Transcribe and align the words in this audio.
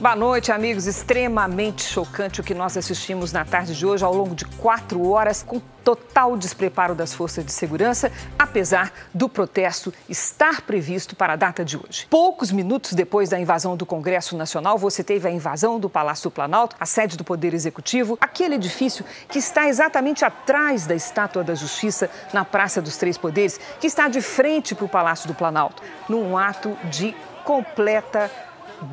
Boa 0.00 0.16
noite, 0.16 0.50
amigos. 0.50 0.86
Extremamente 0.86 1.82
chocante 1.82 2.40
o 2.40 2.42
que 2.42 2.54
nós 2.54 2.74
assistimos 2.74 3.32
na 3.32 3.44
tarde 3.44 3.76
de 3.76 3.84
hoje, 3.84 4.02
ao 4.02 4.14
longo 4.14 4.34
de 4.34 4.46
quatro 4.46 5.06
horas, 5.10 5.42
com 5.42 5.60
total 5.84 6.38
despreparo 6.38 6.94
das 6.94 7.12
forças 7.12 7.44
de 7.44 7.52
segurança, 7.52 8.10
apesar 8.38 8.90
do 9.12 9.28
protesto 9.28 9.92
estar 10.08 10.62
previsto 10.62 11.14
para 11.14 11.34
a 11.34 11.36
data 11.36 11.62
de 11.62 11.76
hoje. 11.76 12.06
Poucos 12.08 12.50
minutos 12.50 12.94
depois 12.94 13.28
da 13.28 13.38
invasão 13.38 13.76
do 13.76 13.84
Congresso 13.84 14.38
Nacional, 14.38 14.78
você 14.78 15.04
teve 15.04 15.28
a 15.28 15.30
invasão 15.30 15.78
do 15.78 15.90
Palácio 15.90 16.30
Planalto, 16.30 16.76
a 16.80 16.86
sede 16.86 17.18
do 17.18 17.24
Poder 17.24 17.52
Executivo, 17.52 18.16
aquele 18.22 18.54
edifício 18.54 19.04
que 19.28 19.38
está 19.38 19.68
exatamente 19.68 20.24
atrás 20.24 20.86
da 20.86 20.94
Estátua 20.94 21.44
da 21.44 21.54
Justiça, 21.54 22.08
na 22.32 22.42
Praça 22.42 22.80
dos 22.80 22.96
Três 22.96 23.18
Poderes, 23.18 23.60
que 23.78 23.86
está 23.86 24.08
de 24.08 24.22
frente 24.22 24.74
para 24.74 24.86
o 24.86 24.88
Palácio 24.88 25.28
do 25.28 25.34
Planalto, 25.34 25.82
num 26.08 26.38
ato 26.38 26.74
de 26.84 27.14
completa 27.44 28.30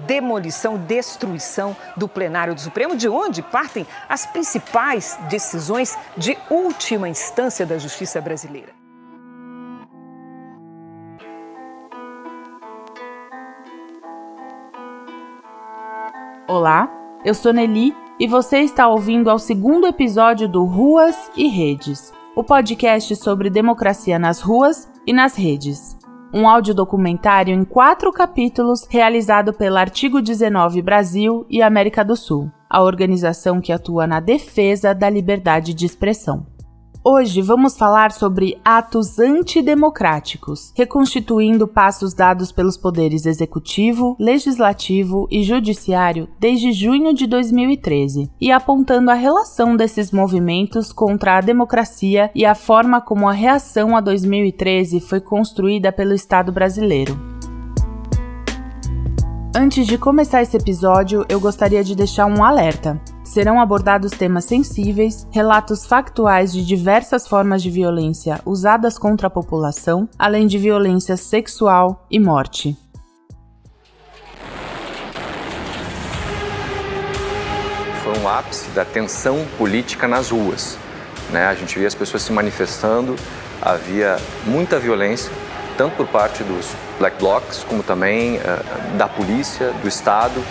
demolição, 0.06 0.78
destruição 0.78 1.76
do 1.96 2.08
plenário 2.08 2.54
do 2.54 2.62
Supremo, 2.62 2.96
de 2.96 3.08
onde 3.08 3.42
partem 3.42 3.86
as 4.08 4.26
principais 4.26 5.18
decisões 5.30 5.98
de 6.16 6.38
última 6.50 7.10
instância 7.10 7.66
da 7.66 7.78
justiça 7.78 8.22
brasileira. 8.22 8.76
Olá, 16.48 16.90
eu 17.26 17.34
sou 17.34 17.52
Nelly 17.52 17.94
e 18.20 18.26
você 18.26 18.60
está 18.60 18.88
ouvindo 18.88 19.30
ao 19.30 19.38
segundo 19.38 19.86
episódio 19.86 20.48
do 20.48 20.64
Ruas 20.64 21.30
e 21.36 21.48
Redes, 21.48 22.14
o 22.36 22.44
podcast 22.44 23.16
sobre 23.18 23.50
democracia 23.50 24.18
nas 24.18 24.40
ruas 24.40 24.90
e 25.06 25.12
nas 25.12 25.36
redes 25.36 25.97
um 26.34 26.48
audiodocumentário 26.48 27.54
em 27.54 27.64
quatro 27.64 28.12
capítulos 28.12 28.86
realizado 28.90 29.54
pela 29.54 29.80
Artigo 29.80 30.22
19 30.22 30.82
Brasil 30.82 31.46
e 31.50 31.62
América 31.62 32.04
do 32.04 32.16
Sul, 32.16 32.52
a 32.70 32.82
organização 32.82 33.62
que 33.62 33.72
atua 33.72 34.06
na 34.06 34.20
defesa 34.20 34.94
da 34.94 35.10
liberdade 35.10 35.74
de 35.74 35.86
expressão. 35.86 36.46
Hoje 37.04 37.42
vamos 37.42 37.78
falar 37.78 38.12
sobre 38.12 38.60
atos 38.66 39.18
antidemocráticos, 39.20 40.74
reconstituindo 40.76 41.68
passos 41.68 42.14
dados 42.14 42.52
pelos 42.52 42.76
poderes 42.76 43.26
executivo, 43.26 44.16
legislativo 44.20 45.28
e 45.32 45.42
judiciário 45.44 46.28
desde 46.40 46.72
junho 46.72 47.14
de 47.14 47.26
2013 47.26 48.30
e 48.42 48.52
apontando 48.52 49.12
a 49.12 49.14
relação 49.14 49.78
desses 49.78 50.12
movimentos 50.12 50.92
contra 50.92 51.38
a 51.38 51.42
democracia 51.42 52.30
e 52.36 52.46
a 52.46 52.56
forma 52.56 53.00
como 53.00 53.30
a 53.30 53.34
reação 53.34 53.96
a 53.96 54.02
2013 54.02 55.00
foi 55.00 55.22
construída 55.22 55.92
pelo 55.92 56.14
Estado 56.14 56.52
brasileiro. 56.52 57.18
Antes 59.56 59.88
de 59.88 59.98
começar 59.98 60.42
esse 60.42 60.58
episódio, 60.58 61.26
eu 61.30 61.40
gostaria 61.40 61.84
de 61.84 61.96
deixar 61.96 62.26
um 62.26 62.44
alerta 62.44 63.02
serão 63.28 63.60
abordados 63.60 64.12
temas 64.12 64.46
sensíveis, 64.46 65.28
relatos 65.32 65.86
factuais 65.86 66.54
de 66.54 66.66
diversas 66.66 67.28
formas 67.28 67.62
de 67.62 67.70
violência 67.70 68.40
usadas 68.46 68.98
contra 68.98 69.28
a 69.28 69.30
população, 69.30 70.08
além 70.18 70.48
de 70.48 70.58
violência 70.58 71.18
sexual 71.18 72.06
e 72.10 72.20
morte. 72.20 72.76
Foi 78.04 78.18
um 78.18 78.30
ápice 78.30 78.70
da 78.70 78.86
tensão 78.86 79.46
política 79.58 80.08
nas 80.08 80.30
ruas. 80.30 80.78
Né? 81.30 81.46
A 81.46 81.54
gente 81.54 81.78
via 81.78 81.88
as 81.88 81.96
pessoas 81.96 82.24
se 82.24 82.32
manifestando, 82.32 83.16
havia 83.62 84.18
muita 84.46 84.80
violência, 84.80 85.30
tanto 85.78 85.98
por 85.98 86.08
parte 86.08 86.44
dos 86.44 86.74
black 86.98 87.20
blocs, 87.20 87.66
como 87.66 87.84
também 87.84 88.38
uh, 88.38 88.98
da 88.98 89.08
polícia, 89.08 89.72
do 89.82 89.88
Estado 89.88 90.42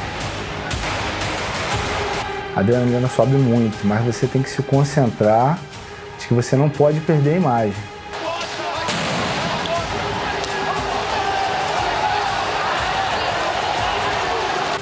a 2.57 2.61
adrenalina 2.61 3.07
sobe 3.07 3.35
muito, 3.35 3.87
mas 3.87 4.03
você 4.03 4.27
tem 4.27 4.43
que 4.43 4.49
se 4.49 4.63
concentrar 4.63 5.59
de 6.19 6.27
que 6.27 6.33
você 6.33 6.57
não 6.57 6.71
pode 6.71 7.01
perder 7.01 7.35
a 7.35 7.37
imagem. 7.37 7.75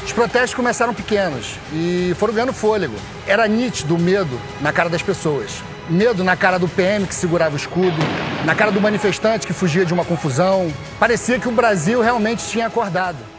Os 0.04 0.12
protestos 0.12 0.54
começaram 0.54 0.94
pequenos 0.94 1.56
e 1.72 2.14
foram 2.16 2.32
ganhando 2.32 2.52
fôlego. 2.52 2.94
Era 3.26 3.48
nítido 3.48 3.96
o 3.96 3.98
medo 3.98 4.40
na 4.60 4.72
cara 4.72 4.88
das 4.88 5.02
pessoas. 5.02 5.60
Medo 5.90 6.22
na 6.22 6.36
cara 6.36 6.58
do 6.58 6.68
PM 6.68 7.08
que 7.08 7.14
segurava 7.14 7.54
o 7.54 7.58
escudo, 7.58 7.98
na 8.44 8.54
cara 8.54 8.70
do 8.70 8.80
manifestante 8.80 9.48
que 9.48 9.52
fugia 9.52 9.84
de 9.84 9.92
uma 9.92 10.04
confusão. 10.04 10.72
Parecia 11.00 11.40
que 11.40 11.48
o 11.48 11.52
Brasil 11.52 12.00
realmente 12.00 12.46
tinha 12.46 12.68
acordado. 12.68 13.33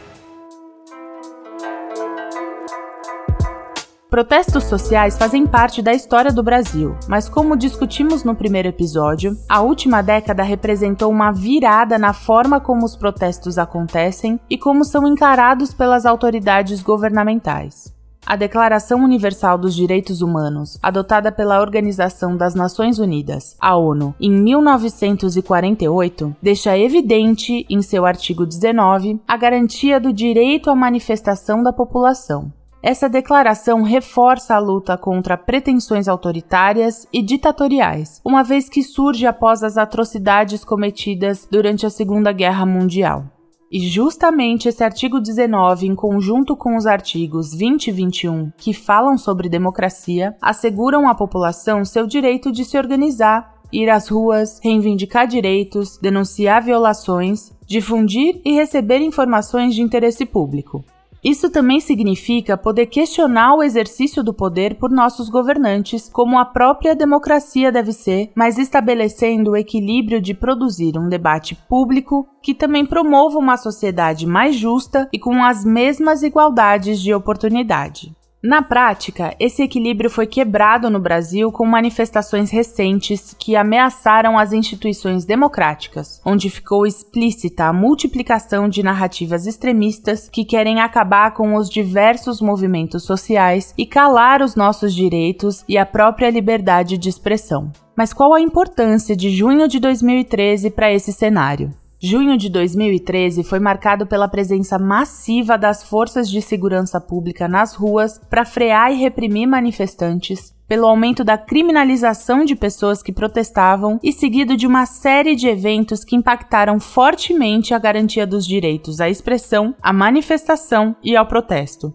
Protestos 4.15 4.63
sociais 4.63 5.17
fazem 5.17 5.45
parte 5.45 5.81
da 5.81 5.91
história 5.91 6.31
do 6.31 6.41
Brasil, 6.41 6.95
mas 7.05 7.27
como 7.27 7.57
discutimos 7.57 8.23
no 8.23 8.33
primeiro 8.33 8.69
episódio, 8.69 9.37
a 9.49 9.59
última 9.59 10.01
década 10.01 10.41
representou 10.41 11.11
uma 11.11 11.33
virada 11.33 11.99
na 11.99 12.13
forma 12.13 12.61
como 12.61 12.85
os 12.85 12.95
protestos 12.95 13.57
acontecem 13.57 14.39
e 14.49 14.57
como 14.57 14.85
são 14.85 15.05
encarados 15.05 15.73
pelas 15.73 16.05
autoridades 16.05 16.81
governamentais. 16.81 17.93
A 18.25 18.37
Declaração 18.37 19.03
Universal 19.03 19.57
dos 19.57 19.75
Direitos 19.75 20.21
Humanos, 20.21 20.79
adotada 20.81 21.29
pela 21.29 21.59
Organização 21.59 22.37
das 22.37 22.55
Nações 22.55 22.99
Unidas, 22.99 23.57
a 23.59 23.75
ONU, 23.75 24.15
em 24.19 24.31
1948, 24.31 26.33
deixa 26.41 26.77
evidente, 26.77 27.65
em 27.69 27.81
seu 27.81 28.05
artigo 28.05 28.45
19, 28.45 29.19
a 29.27 29.35
garantia 29.35 29.99
do 29.99 30.13
direito 30.13 30.69
à 30.69 30.75
manifestação 30.75 31.61
da 31.61 31.73
população, 31.73 32.49
essa 32.85 33.09
declaração 33.09 33.81
reforça 33.81 34.53
a 34.53 34.59
luta 34.59 34.95
contra 34.95 35.35
pretensões 35.35 36.07
autoritárias 36.07 37.07
e 37.11 37.23
ditatoriais, 37.23 38.21
uma 38.23 38.43
vez 38.43 38.69
que 38.69 38.83
surge 38.83 39.25
após 39.25 39.63
as 39.63 39.75
atrocidades 39.75 40.63
cometidas 40.63 41.47
durante 41.49 41.83
a 41.87 41.89
Segunda 41.89 42.31
Guerra 42.31 42.63
Mundial. 42.63 43.25
E 43.71 43.79
justamente 43.79 44.69
esse 44.69 44.83
artigo 44.83 45.19
19, 45.19 45.87
em 45.87 45.95
conjunto 45.95 46.55
com 46.55 46.77
os 46.77 46.85
artigos 46.85 47.55
20 47.55 47.87
e 47.87 47.91
21, 47.91 48.51
que 48.55 48.71
falam 48.71 49.17
sobre 49.17 49.49
democracia, 49.49 50.35
asseguram 50.39 51.09
à 51.09 51.15
população 51.15 51.83
seu 51.83 52.05
direito 52.05 52.51
de 52.51 52.63
se 52.63 52.77
organizar, 52.77 53.55
ir 53.73 53.89
às 53.89 54.09
ruas, 54.09 54.59
reivindicar 54.63 55.25
direitos, 55.25 55.97
denunciar 55.97 56.61
violações, 56.61 57.51
difundir 57.65 58.39
e 58.45 58.51
receber 58.53 58.99
informações 58.99 59.73
de 59.73 59.81
interesse 59.81 60.23
público. 60.23 60.85
Isso 61.25 61.49
também 61.49 61.79
significa 61.79 62.55
poder 62.55 62.85
questionar 62.85 63.55
o 63.55 63.63
exercício 63.63 64.23
do 64.23 64.31
poder 64.31 64.75
por 64.75 64.91
nossos 64.91 65.27
governantes, 65.27 66.07
como 66.07 66.37
a 66.37 66.45
própria 66.45 66.95
democracia 66.95 67.71
deve 67.71 67.93
ser, 67.93 68.31
mas 68.35 68.59
estabelecendo 68.59 69.51
o 69.51 69.57
equilíbrio 69.57 70.21
de 70.21 70.35
produzir 70.35 70.99
um 70.99 71.09
debate 71.09 71.55
público 71.67 72.27
que 72.43 72.53
também 72.53 72.85
promova 72.85 73.39
uma 73.39 73.57
sociedade 73.57 74.27
mais 74.27 74.55
justa 74.55 75.09
e 75.11 75.17
com 75.17 75.43
as 75.43 75.65
mesmas 75.65 76.21
igualdades 76.21 77.01
de 77.01 77.11
oportunidade. 77.11 78.13
Na 78.45 78.61
prática, 78.61 79.35
esse 79.39 79.63
equilíbrio 79.63 80.07
foi 80.07 80.27
quebrado 80.27 80.87
no 80.87 80.99
Brasil 80.99 81.51
com 81.51 81.65
manifestações 81.65 82.51
recentes 82.51 83.35
que 83.39 83.55
ameaçaram 83.55 84.37
as 84.37 84.53
instituições 84.53 85.25
democráticas, 85.25 86.21
onde 86.23 86.47
ficou 86.51 86.85
explícita 86.85 87.65
a 87.65 87.73
multiplicação 87.73 88.69
de 88.69 88.83
narrativas 88.83 89.47
extremistas 89.47 90.29
que 90.29 90.45
querem 90.45 90.79
acabar 90.79 91.33
com 91.33 91.55
os 91.55 91.67
diversos 91.67 92.39
movimentos 92.39 93.01
sociais 93.01 93.73
e 93.75 93.83
calar 93.83 94.43
os 94.43 94.55
nossos 94.55 94.93
direitos 94.93 95.65
e 95.67 95.75
a 95.75 95.83
própria 95.83 96.29
liberdade 96.29 96.99
de 96.99 97.09
expressão. 97.09 97.71
Mas 97.97 98.13
qual 98.13 98.31
a 98.31 98.39
importância 98.39 99.15
de 99.15 99.31
junho 99.31 99.67
de 99.67 99.79
2013 99.79 100.69
para 100.69 100.93
esse 100.93 101.11
cenário? 101.11 101.73
Junho 102.07 102.37
de 102.37 102.49
2013 102.49 103.43
foi 103.43 103.57
marcado 103.57 104.05
pela 104.05 104.27
presença 104.27 104.77
massiva 104.77 105.57
das 105.57 105.83
forças 105.83 106.29
de 106.29 106.39
segurança 106.39 107.01
pública 107.01 107.47
nas 107.47 107.73
ruas 107.73 108.21
para 108.29 108.45
frear 108.45 108.91
e 108.91 108.97
reprimir 108.97 109.47
manifestantes, 109.47 110.53
pelo 110.67 110.85
aumento 110.85 111.23
da 111.23 111.35
criminalização 111.35 112.45
de 112.45 112.55
pessoas 112.55 113.01
que 113.01 113.11
protestavam 113.11 113.99
e 114.03 114.13
seguido 114.13 114.55
de 114.55 114.67
uma 114.67 114.85
série 114.85 115.35
de 115.35 115.47
eventos 115.47 116.03
que 116.03 116.15
impactaram 116.15 116.79
fortemente 116.79 117.73
a 117.73 117.79
garantia 117.79 118.27
dos 118.27 118.45
direitos 118.45 119.01
à 119.01 119.09
expressão, 119.09 119.73
à 119.81 119.91
manifestação 119.91 120.95
e 121.03 121.15
ao 121.15 121.25
protesto. 121.25 121.91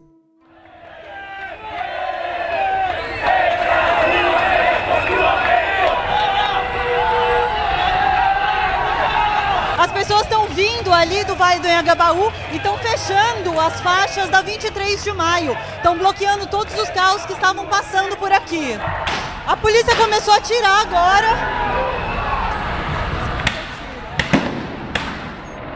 Ali 11.00 11.24
do 11.24 11.34
Vale 11.34 11.60
do 11.60 11.66
Anhangabaú 11.66 12.30
e 12.52 12.56
estão 12.56 12.76
fechando 12.76 13.58
as 13.58 13.80
faixas 13.80 14.28
da 14.28 14.42
23 14.42 15.02
de 15.02 15.12
maio. 15.12 15.56
Estão 15.76 15.96
bloqueando 15.96 16.46
todos 16.46 16.74
os 16.78 16.90
carros 16.90 17.24
que 17.24 17.32
estavam 17.32 17.66
passando 17.66 18.16
por 18.18 18.30
aqui. 18.30 18.78
A 19.46 19.56
polícia 19.56 19.96
começou 19.96 20.34
a 20.34 20.36
atirar 20.36 20.82
agora. 20.82 21.28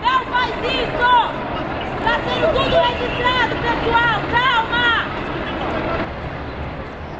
Não 0.02 0.26
faz 0.26 0.50
isso! 0.62 1.44
Está 1.98 2.20
sendo 2.22 2.46
tudo 2.52 2.76
registrado, 2.76 3.56
pessoal! 3.62 4.20
Calma! 4.30 4.93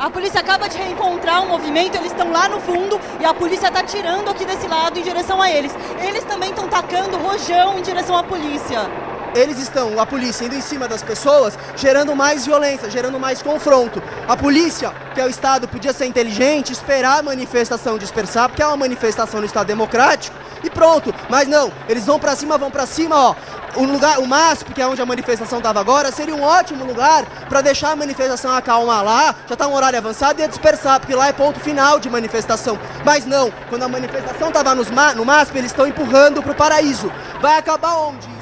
A 0.05 0.11
polícia 0.11 0.41
acaba 0.41 0.69
de 0.69 0.77
reencontrar 0.77 1.41
o 1.41 1.47
um 1.47 1.49
movimento, 1.49 1.97
eles 1.97 2.13
estão 2.13 2.31
lá 2.31 2.47
no 2.47 2.61
fundo 2.61 3.01
e 3.19 3.25
a 3.25 3.33
polícia 3.33 3.69
está 3.69 3.83
tirando 3.83 4.29
aqui 4.29 4.45
desse 4.45 4.69
lado 4.69 4.99
em 4.99 5.03
direção 5.03 5.41
a 5.41 5.51
eles. 5.51 5.75
Eles 6.07 6.23
também 6.25 6.51
estão 6.51 6.69
tacando 6.69 7.17
rojão 7.17 7.79
em 7.79 7.83
direção 7.83 8.15
à 8.15 8.23
polícia 8.23 8.87
eles 9.35 9.59
estão, 9.59 9.99
a 9.99 10.07
polícia, 10.07 10.45
indo 10.45 10.55
em 10.55 10.61
cima 10.61 10.87
das 10.87 11.03
pessoas, 11.03 11.59
gerando 11.77 12.15
mais 12.15 12.47
violência, 12.47 12.89
gerando 12.89 13.19
mais 13.19 13.43
confronto. 13.43 14.01
A 14.29 14.37
polícia, 14.37 14.93
que 15.13 15.21
é 15.21 15.25
o 15.25 15.29
Estado, 15.29 15.67
podia 15.67 15.93
ser 15.93 16.07
inteligente, 16.07 16.73
esperar 16.73 17.19
a 17.19 17.23
manifestação 17.23 17.99
dispersar, 17.99 18.49
porque 18.49 18.63
é 18.63 18.67
uma 18.67 18.77
manifestação 18.77 19.41
no 19.41 19.47
Estado 19.47 19.67
democrático, 19.67 20.37
e 20.65 20.71
pronto. 20.71 21.15
Mas 21.29 21.47
não, 21.47 21.71
eles 21.89 22.05
vão 22.05 22.19
para 22.19 22.35
cima, 22.35 22.59
vão 22.59 22.71
para 22.71 22.87
cima, 22.87 23.17
ó. 23.17 23.35
O 23.77 23.85
lugar, 23.85 24.19
o 24.21 24.27
MASP, 24.27 24.73
que 24.73 24.81
é 24.81 24.87
onde 24.87 25.03
a 25.03 25.07
manifestação 25.07 25.59
estava 25.59 25.81
agora, 25.81 26.13
seria 26.13 26.35
um 26.35 26.43
ótimo 26.43 26.85
lugar 26.85 27.25
para 27.49 27.61
deixar 27.61 27.91
a 27.91 27.97
manifestação 27.97 28.55
acalmar 28.55 29.05
lá, 29.05 29.35
já 29.49 29.55
está 29.55 29.67
um 29.67 29.75
horário 29.75 29.99
avançado 29.99 30.41
e 30.41 30.47
dispersar, 30.47 31.01
porque 31.01 31.15
lá 31.15 31.27
é 31.27 31.33
ponto 31.33 31.59
final 31.59 31.99
de 31.99 32.09
manifestação. 32.09 32.79
Mas 33.05 33.27
não, 33.27 33.53
quando 33.69 33.83
a 33.83 33.89
manifestação 33.89 34.49
estava 34.49 34.75
no 34.75 35.25
MASP, 35.25 35.59
eles 35.59 35.73
estão 35.73 35.87
empurrando 35.87 36.41
para 36.41 36.53
o 36.53 36.55
paraíso. 36.55 37.13
Vai 37.41 37.59
acabar 37.59 37.97
onde? 37.97 38.34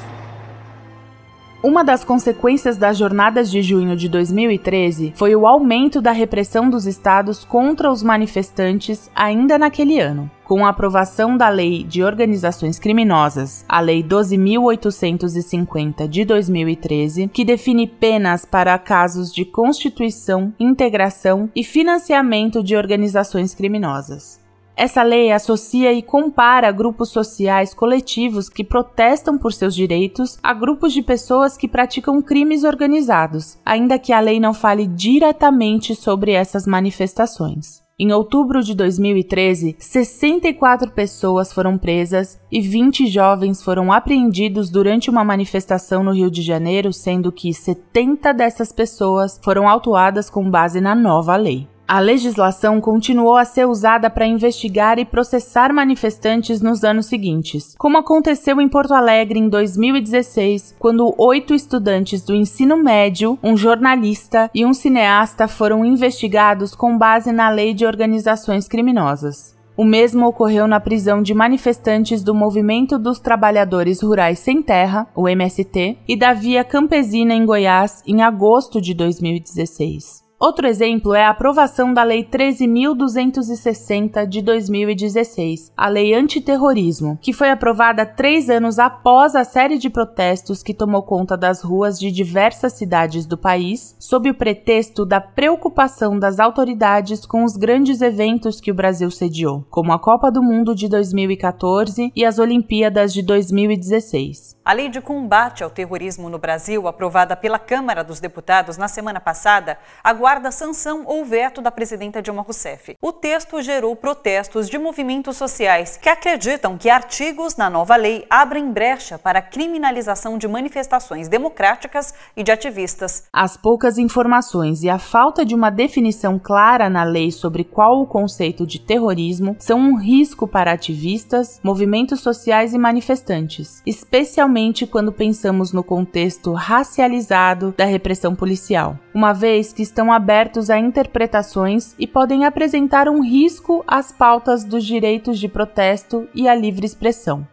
Uma 1.62 1.85
das 1.85 2.03
consequências 2.03 2.76
das 2.76 2.99
jornadas 2.99 3.49
de 3.49 3.62
junho 3.62 3.97
de 3.97 4.09
2013 4.09 5.12
foi 5.14 5.37
o 5.37 5.47
aumento 5.47 6.03
da 6.03 6.11
repressão 6.11 6.69
dos 6.69 6.87
estados 6.87 7.44
contra 7.44 7.88
os 7.88 8.03
manifestantes 8.03 9.09
ainda 9.14 9.56
naquele 9.56 10.00
ano. 10.00 10.29
Com 10.43 10.67
a 10.67 10.70
aprovação 10.70 11.37
da 11.37 11.49
Lei 11.49 11.85
de 11.85 12.03
Organizações 12.03 12.81
Criminosas, 12.81 13.64
a 13.69 13.79
Lei 13.79 14.03
12.850 14.03 16.09
de 16.09 16.25
2013, 16.25 17.29
que 17.29 17.44
define 17.44 17.87
penas 17.87 18.44
para 18.44 18.76
casos 18.76 19.32
de 19.32 19.44
constituição, 19.44 20.53
integração 20.58 21.49
e 21.55 21.62
financiamento 21.62 22.61
de 22.61 22.75
organizações 22.75 23.55
criminosas. 23.55 24.42
Essa 24.77 25.03
lei 25.03 25.31
associa 25.31 25.93
e 25.93 26.03
compara 26.03 26.73
grupos 26.73 27.11
sociais 27.11 27.75
coletivos 27.75 28.49
que 28.49 28.65
protestam 28.65 29.37
por 29.37 29.53
seus 29.53 29.75
direitos 29.75 30.39
a 30.43 30.55
grupos 30.55 30.93
de 30.93 31.03
pessoas 31.03 31.57
que 31.57 31.69
praticam 31.69 32.23
crimes 32.23 32.65
organizados, 32.65 33.59
ainda 33.65 33.99
que 33.99 34.13
a 34.13 34.21
lei 34.21 34.41
não 34.41 34.55
fale 34.55 34.87
diretamente 34.87 35.95
sobre 35.95 36.33
essas 36.33 36.67
manifestações. 36.67 37.83
Em 37.99 38.11
outubro 38.11 38.63
de 38.63 38.75
2013, 38.75 39.77
64 39.79 40.91
pessoas 40.91 41.53
foram 41.53 41.77
presas 41.77 42.41
e 42.51 42.61
20 42.61 43.07
jovens 43.07 43.63
foram 43.63 43.93
apreendidos 43.93 44.71
durante 44.71 45.11
uma 45.11 45.23
manifestação 45.23 46.03
no 46.03 46.13
Rio 46.13 46.31
de 46.31 46.41
Janeiro, 46.41 46.93
sendo 46.93 47.31
que 47.31 47.53
70 47.53 48.33
dessas 48.33 48.73
pessoas 48.73 49.39
foram 49.45 49.69
autuadas 49.69 50.31
com 50.31 50.51
base 50.51 50.81
na 50.81 50.95
nova 50.95 51.37
lei. 51.37 51.69
A 51.93 51.99
legislação 51.99 52.81
continuou 52.81 53.37
a 53.37 53.44
ser 53.44 53.67
usada 53.67 54.09
para 54.09 54.25
investigar 54.25 54.99
e 54.99 55.05
processar 55.05 55.75
manifestantes 55.75 56.62
nos 56.62 56.85
anos 56.85 57.05
seguintes, 57.05 57.75
como 57.77 57.99
aconteceu 57.99 58.59
em 58.62 58.67
Porto 58.67 58.94
Alegre 58.94 59.39
em 59.39 59.47
2016, 59.47 60.75
quando 60.79 61.15
oito 61.19 61.53
estudantes 61.53 62.23
do 62.23 62.35
ensino 62.35 62.79
médio, 62.79 63.39
um 63.43 63.59
jornalista 63.59 64.50
e 64.55 64.65
um 64.65 64.73
cineasta 64.73 65.47
foram 65.47 65.85
investigados 65.85 66.75
com 66.75 66.97
base 66.97 67.31
na 67.31 67.50
Lei 67.50 67.75
de 67.75 67.85
Organizações 67.85 68.67
Criminosas. 68.67 69.55
O 69.77 69.85
mesmo 69.85 70.27
ocorreu 70.27 70.67
na 70.67 70.81
prisão 70.81 71.21
de 71.21 71.35
manifestantes 71.35 72.23
do 72.23 72.35
Movimento 72.35 72.99
dos 72.99 73.21
Trabalhadores 73.21 74.00
Rurais 74.00 74.39
Sem 74.39 74.62
Terra, 74.62 75.06
o 75.15 75.29
MST, 75.29 75.99
e 76.09 76.17
da 76.17 76.33
Via 76.33 76.65
Campesina 76.65 77.35
em 77.35 77.44
Goiás 77.44 78.03
em 78.06 78.23
agosto 78.23 78.81
de 78.81 78.94
2016. 78.94 80.22
Outro 80.43 80.67
exemplo 80.67 81.15
é 81.15 81.25
a 81.25 81.31
aprovação 81.31 81.94
da 81.94 82.03
Lei 82.03 82.25
13.260 82.25 84.27
de 84.27 84.43
2016, 84.43 85.71
a 85.77 85.89
Lei 85.89 86.12
Antiterrorismo, 86.15 87.17
que 87.23 87.33
foi 87.33 87.49
aprovada 87.49 88.05
três 88.05 88.50
anos 88.50 88.81
após 88.81 89.37
a 89.37 89.44
série 89.44 89.79
de 89.79 89.89
protestos 89.89 90.61
que 90.61 90.75
tomou 90.75 91.05
conta 91.05 91.37
das 91.37 91.62
ruas 91.62 91.97
de 91.97 92.11
diversas 92.11 92.73
cidades 92.73 93.25
do 93.25 93.39
país, 93.39 93.94
sob 94.00 94.31
o 94.31 94.35
pretexto 94.35 95.06
da 95.06 95.21
preocupação 95.21 96.19
das 96.19 96.41
autoridades 96.41 97.25
com 97.25 97.44
os 97.44 97.56
grandes 97.56 98.03
eventos 98.03 98.61
que 98.61 98.73
o 98.73 98.75
Brasil 98.75 99.12
sediou, 99.12 99.65
como 99.71 99.93
a 99.93 99.99
Copa 100.00 100.29
do 100.29 100.43
Mundo 100.43 100.75
de 100.75 100.89
2014 100.89 102.11
e 102.17 102.25
as 102.25 102.41
Olimpíadas 102.41 103.15
de 103.15 103.23
2016. 103.23 104.61
A 104.64 104.73
Lei 104.73 104.88
de 104.88 105.00
Combate 105.00 105.64
ao 105.64 105.70
Terrorismo 105.70 106.31
no 106.31 106.38
Brasil, 106.38 106.87
aprovada 106.87 107.35
pela 107.35 107.59
Câmara 107.59 108.05
dos 108.05 108.20
Deputados 108.20 108.76
na 108.76 108.87
semana 108.87 109.19
passada, 109.19 109.76
aguarda 110.05 110.53
sanção 110.53 111.03
ou 111.05 111.25
veto 111.25 111.61
da 111.61 111.73
presidenta 111.73 112.23
Dilma 112.23 112.43
Rousseff. 112.43 112.94
O 113.03 113.12
texto 113.12 113.61
gerou 113.61 113.97
protestos 113.97 114.69
de 114.69 114.79
movimentos 114.79 115.37
sociais 115.37 115.97
que 115.97 116.09
acreditam 116.09 116.79
que 116.79 116.88
artigos 116.88 117.56
na 117.56 117.69
nova 117.69 117.97
lei 117.97 118.25
abrem 118.31 118.70
brecha 118.70 119.19
para 119.19 119.41
a 119.41 119.43
criminalização 119.43 120.38
de 120.38 120.47
manifestações 120.47 121.26
democráticas 121.26 122.15
e 122.37 122.44
de 122.44 122.53
ativistas. 122.53 123.25
As 123.32 123.56
poucas 123.56 123.99
informações 123.99 124.85
e 124.85 124.88
a 124.88 124.99
falta 125.00 125.44
de 125.44 125.56
uma 125.56 125.70
definição 125.70 126.38
clara 126.38 126.88
na 126.88 127.03
lei 127.03 127.32
sobre 127.32 127.65
qual 127.65 128.00
o 128.00 128.06
conceito 128.06 128.65
de 128.65 128.79
terrorismo 128.79 129.56
são 129.58 129.81
um 129.81 129.99
risco 129.99 130.47
para 130.47 130.70
ativistas, 130.70 131.58
movimentos 131.65 132.20
sociais 132.20 132.73
e 132.73 132.79
manifestantes, 132.79 133.82
especialmente 133.85 134.52
especialmente 134.53 134.87
quando 134.87 135.13
pensamos 135.13 135.73
no 135.73 135.83
contexto 135.83 136.53
racializado 136.53 137.75
da 137.77 137.87
repressão 137.87 138.35
policial, 138.35 138.99
uma 139.15 139.33
vez 139.33 139.73
que 139.73 139.83
estão 139.83 140.13
abertos 140.13 140.69
a 140.69 140.79
interpretações 140.79 141.95
e 141.99 142.07
podem 142.07 142.45
apresentar 142.45 143.09
um 143.09 143.23
risco 143.23 143.83
às 143.87 144.13
pautas 144.13 144.63
dos 144.63 144.85
direitos 144.85 145.39
de 145.39 145.49
protesto 145.49 146.29
e 146.35 146.49
à 146.49 146.55
livre 146.55 146.85
expressão. 146.85 147.47